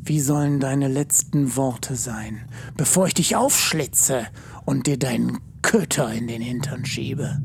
[0.04, 2.42] wie sollen deine letzten Worte sein,
[2.76, 4.26] bevor ich dich aufschlitze
[4.64, 7.40] und dir deinen Köter in den Hintern schiebe?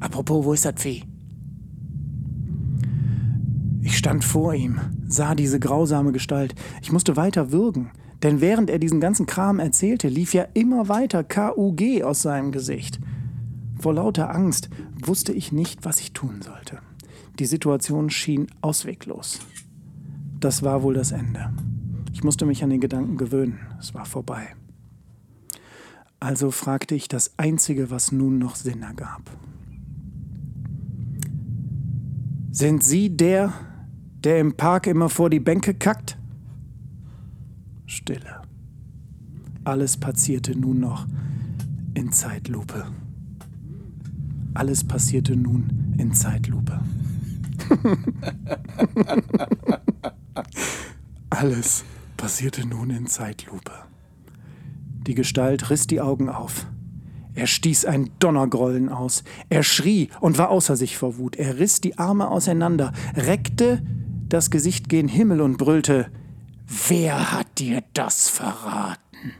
[0.00, 1.04] Apropos, wo ist das Vieh?
[3.82, 6.54] Ich stand vor ihm, sah diese grausame Gestalt.
[6.82, 7.90] Ich musste weiter würgen,
[8.22, 13.00] denn während er diesen ganzen Kram erzählte, lief ja immer weiter KUG aus seinem Gesicht.
[13.78, 14.68] Vor lauter Angst
[15.04, 16.80] wusste ich nicht, was ich tun sollte.
[17.38, 19.38] Die Situation schien ausweglos.
[20.40, 21.52] Das war wohl das Ende.
[22.12, 23.60] Ich musste mich an den Gedanken gewöhnen.
[23.78, 24.48] Es war vorbei.
[26.20, 29.22] Also fragte ich das Einzige, was nun noch Sinn ergab.
[32.50, 33.52] Sind Sie der,
[34.24, 36.18] der im Park immer vor die Bänke kackt?
[37.86, 38.42] Stille.
[39.64, 41.06] Alles passierte nun noch
[41.94, 42.86] in Zeitlupe.
[44.54, 46.80] Alles passierte nun in Zeitlupe.
[51.30, 51.84] Alles
[52.16, 53.87] passierte nun in Zeitlupe.
[55.08, 56.66] Die Gestalt riss die Augen auf.
[57.34, 59.24] Er stieß ein Donnergrollen aus.
[59.48, 61.36] Er schrie und war außer sich vor Wut.
[61.36, 63.82] Er riss die Arme auseinander, reckte
[64.28, 66.08] das Gesicht gen Himmel und brüllte:
[66.88, 69.32] Wer hat dir das verraten?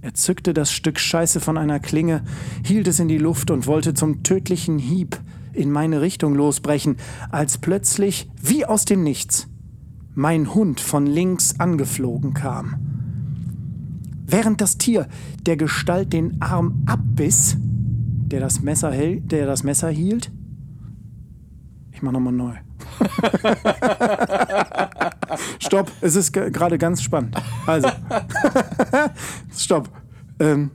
[0.00, 2.24] Er zückte das Stück Scheiße von einer Klinge,
[2.64, 5.20] hielt es in die Luft und wollte zum tödlichen Hieb
[5.52, 6.96] in meine Richtung losbrechen,
[7.30, 9.46] als plötzlich, wie aus dem Nichts,
[10.14, 12.89] mein Hund von links angeflogen kam.
[14.30, 15.08] Während das Tier
[15.46, 20.30] der Gestalt den Arm abbiss, der das Messer, hält, der das Messer hielt,
[21.92, 22.54] ich mach nochmal neu.
[25.58, 27.36] Stopp, es ist ge- gerade ganz spannend.
[27.66, 27.88] Also,
[29.56, 29.90] stopp.
[30.38, 30.70] Ähm,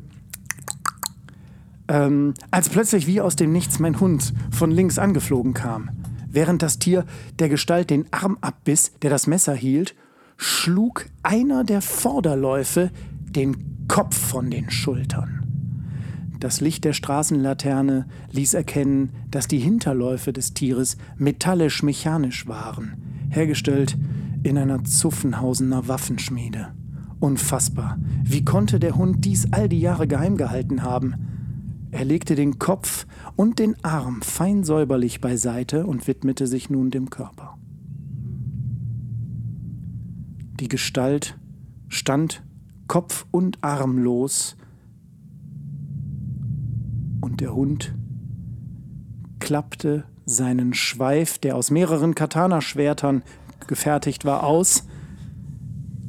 [1.88, 5.90] ähm, als plötzlich wie aus dem Nichts mein Hund von links angeflogen kam.
[6.30, 7.06] Während das Tier
[7.40, 9.96] der Gestalt den Arm abbiss, der das Messer hielt,
[10.38, 12.92] schlug einer der Vorderläufe
[13.36, 15.46] den Kopf von den Schultern.
[16.40, 22.94] Das Licht der Straßenlaterne ließ erkennen, dass die Hinterläufe des Tieres metallisch-mechanisch waren,
[23.30, 23.98] hergestellt
[24.44, 26.74] in einer Zuffenhausener Waffenschmiede.
[27.20, 27.98] Unfassbar.
[28.24, 31.16] Wie konnte der Hund dies all die Jahre geheim gehalten haben?
[31.92, 37.10] Er legte den Kopf und den Arm fein säuberlich beiseite und widmete sich nun dem
[37.10, 37.58] Körper.
[40.60, 41.38] Die Gestalt
[41.88, 42.44] stand
[42.88, 44.56] kopf- und armlos
[47.22, 47.96] und der Hund
[49.40, 53.24] klappte seinen Schweif, der aus mehreren Katana-Schwertern
[53.68, 54.88] gefertigt war, aus,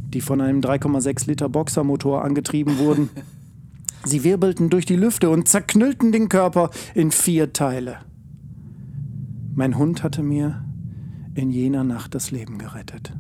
[0.09, 3.11] die von einem 3,6 Liter Boxermotor angetrieben wurden.
[4.05, 7.99] Sie wirbelten durch die Lüfte und zerknüllten den Körper in vier Teile.
[9.55, 10.65] Mein Hund hatte mir
[11.35, 13.13] in jener Nacht das Leben gerettet.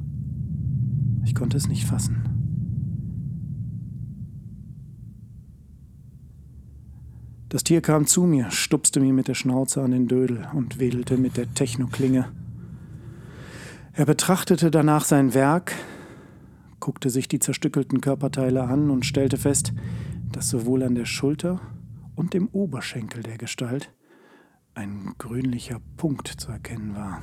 [1.25, 2.36] Ich konnte es nicht fassen.
[7.49, 11.17] Das Tier kam zu mir, stupste mir mit der Schnauze an den Dödel und wedelte
[11.17, 12.29] mit der Technoklinge.
[13.93, 15.73] Er betrachtete danach sein Werk,
[16.81, 19.73] guckte sich die zerstückelten Körperteile an und stellte fest,
[20.33, 21.61] dass sowohl an der Schulter
[22.17, 23.93] und dem Oberschenkel der Gestalt
[24.75, 27.23] ein grünlicher Punkt zu erkennen war.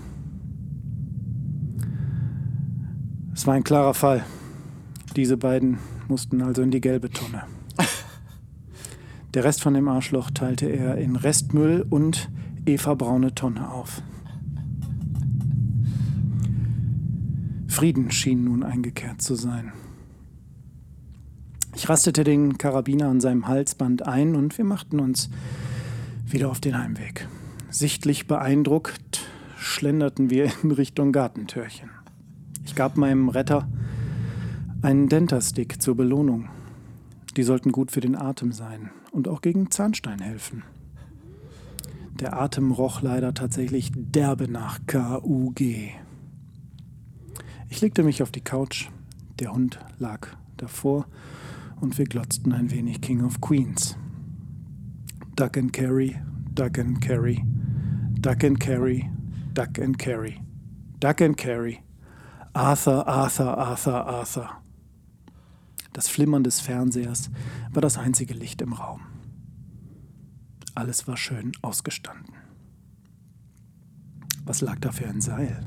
[3.33, 4.23] Es war ein klarer Fall.
[5.15, 7.43] Diese beiden mussten also in die gelbe Tonne.
[9.33, 12.29] Der Rest von dem Arschloch teilte er in Restmüll und
[12.67, 14.03] Eva-braune Tonne auf.
[17.67, 19.73] Frieden schien nun eingekehrt zu sein.
[21.75, 25.31] Ich rastete den Karabiner an seinem Halsband ein und wir machten uns
[26.27, 27.27] wieder auf den Heimweg.
[27.71, 29.25] Sichtlich beeindruckt
[29.57, 31.89] schlenderten wir in Richtung Gartentürchen.
[32.65, 33.67] Ich gab meinem Retter
[34.83, 36.49] einen Dentastick zur Belohnung.
[37.35, 40.63] Die sollten gut für den Atem sein und auch gegen Zahnstein helfen.
[42.19, 45.61] Der Atem roch leider tatsächlich derbe nach KUG.
[47.69, 48.89] Ich legte mich auf die Couch,
[49.39, 50.27] der Hund lag
[50.57, 51.05] davor
[51.79, 53.97] und wir glotzten ein wenig King of Queens.
[55.35, 56.15] Duck and Carry,
[56.53, 57.43] Duck and Carry,
[58.19, 59.09] Duck and Carry,
[59.53, 60.39] Duck and Carry,
[60.99, 61.79] Duck and Carry,
[62.53, 64.49] Arthur, Arthur, Arthur, Arthur.
[65.93, 67.29] Das Flimmern des Fernsehers
[67.71, 69.01] war das einzige Licht im Raum.
[70.75, 72.33] Alles war schön ausgestanden.
[74.45, 75.65] Was lag da für ein Seil?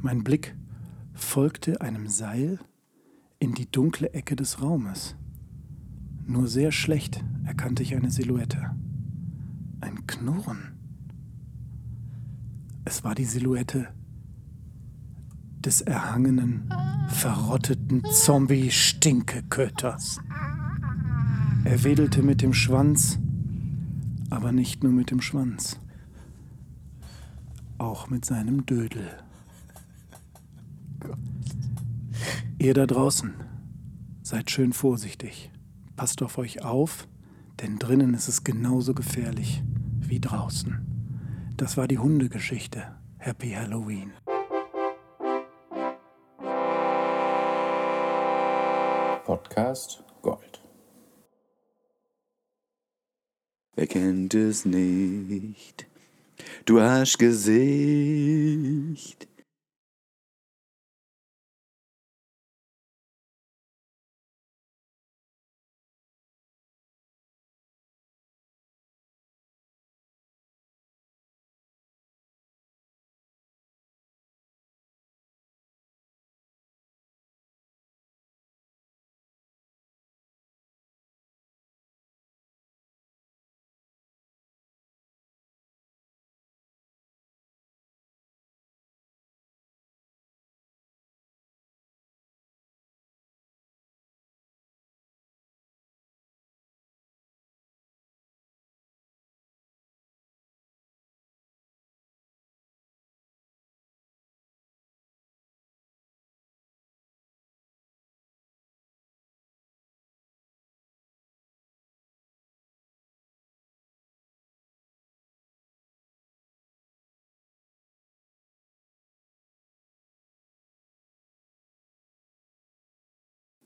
[0.00, 0.56] Mein Blick
[1.14, 2.58] folgte einem Seil
[3.38, 5.16] in die dunkle Ecke des Raumes.
[6.26, 8.74] Nur sehr schlecht erkannte ich eine Silhouette.
[9.80, 10.78] Ein Knurren.
[12.84, 13.88] Es war die Silhouette
[15.60, 16.68] des erhangenen,
[17.08, 20.20] verrotteten Zombie-Stinkeköters.
[21.64, 23.20] Er wedelte mit dem Schwanz,
[24.32, 25.78] aber nicht nur mit dem Schwanz,
[27.76, 29.06] auch mit seinem Dödel.
[32.58, 33.34] Ihr da draußen,
[34.22, 35.50] seid schön vorsichtig.
[35.96, 37.06] Passt auf euch auf,
[37.60, 39.62] denn drinnen ist es genauso gefährlich
[40.00, 40.80] wie draußen.
[41.58, 42.96] Das war die Hundegeschichte.
[43.18, 44.12] Happy Halloween.
[49.24, 50.51] Podcast Gold.
[53.74, 55.86] Wer kennt es nicht?
[56.66, 59.26] Du Arschgesicht.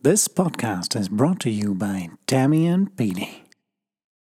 [0.07, 3.46] This podcast is brought to you by Tammy and Petey.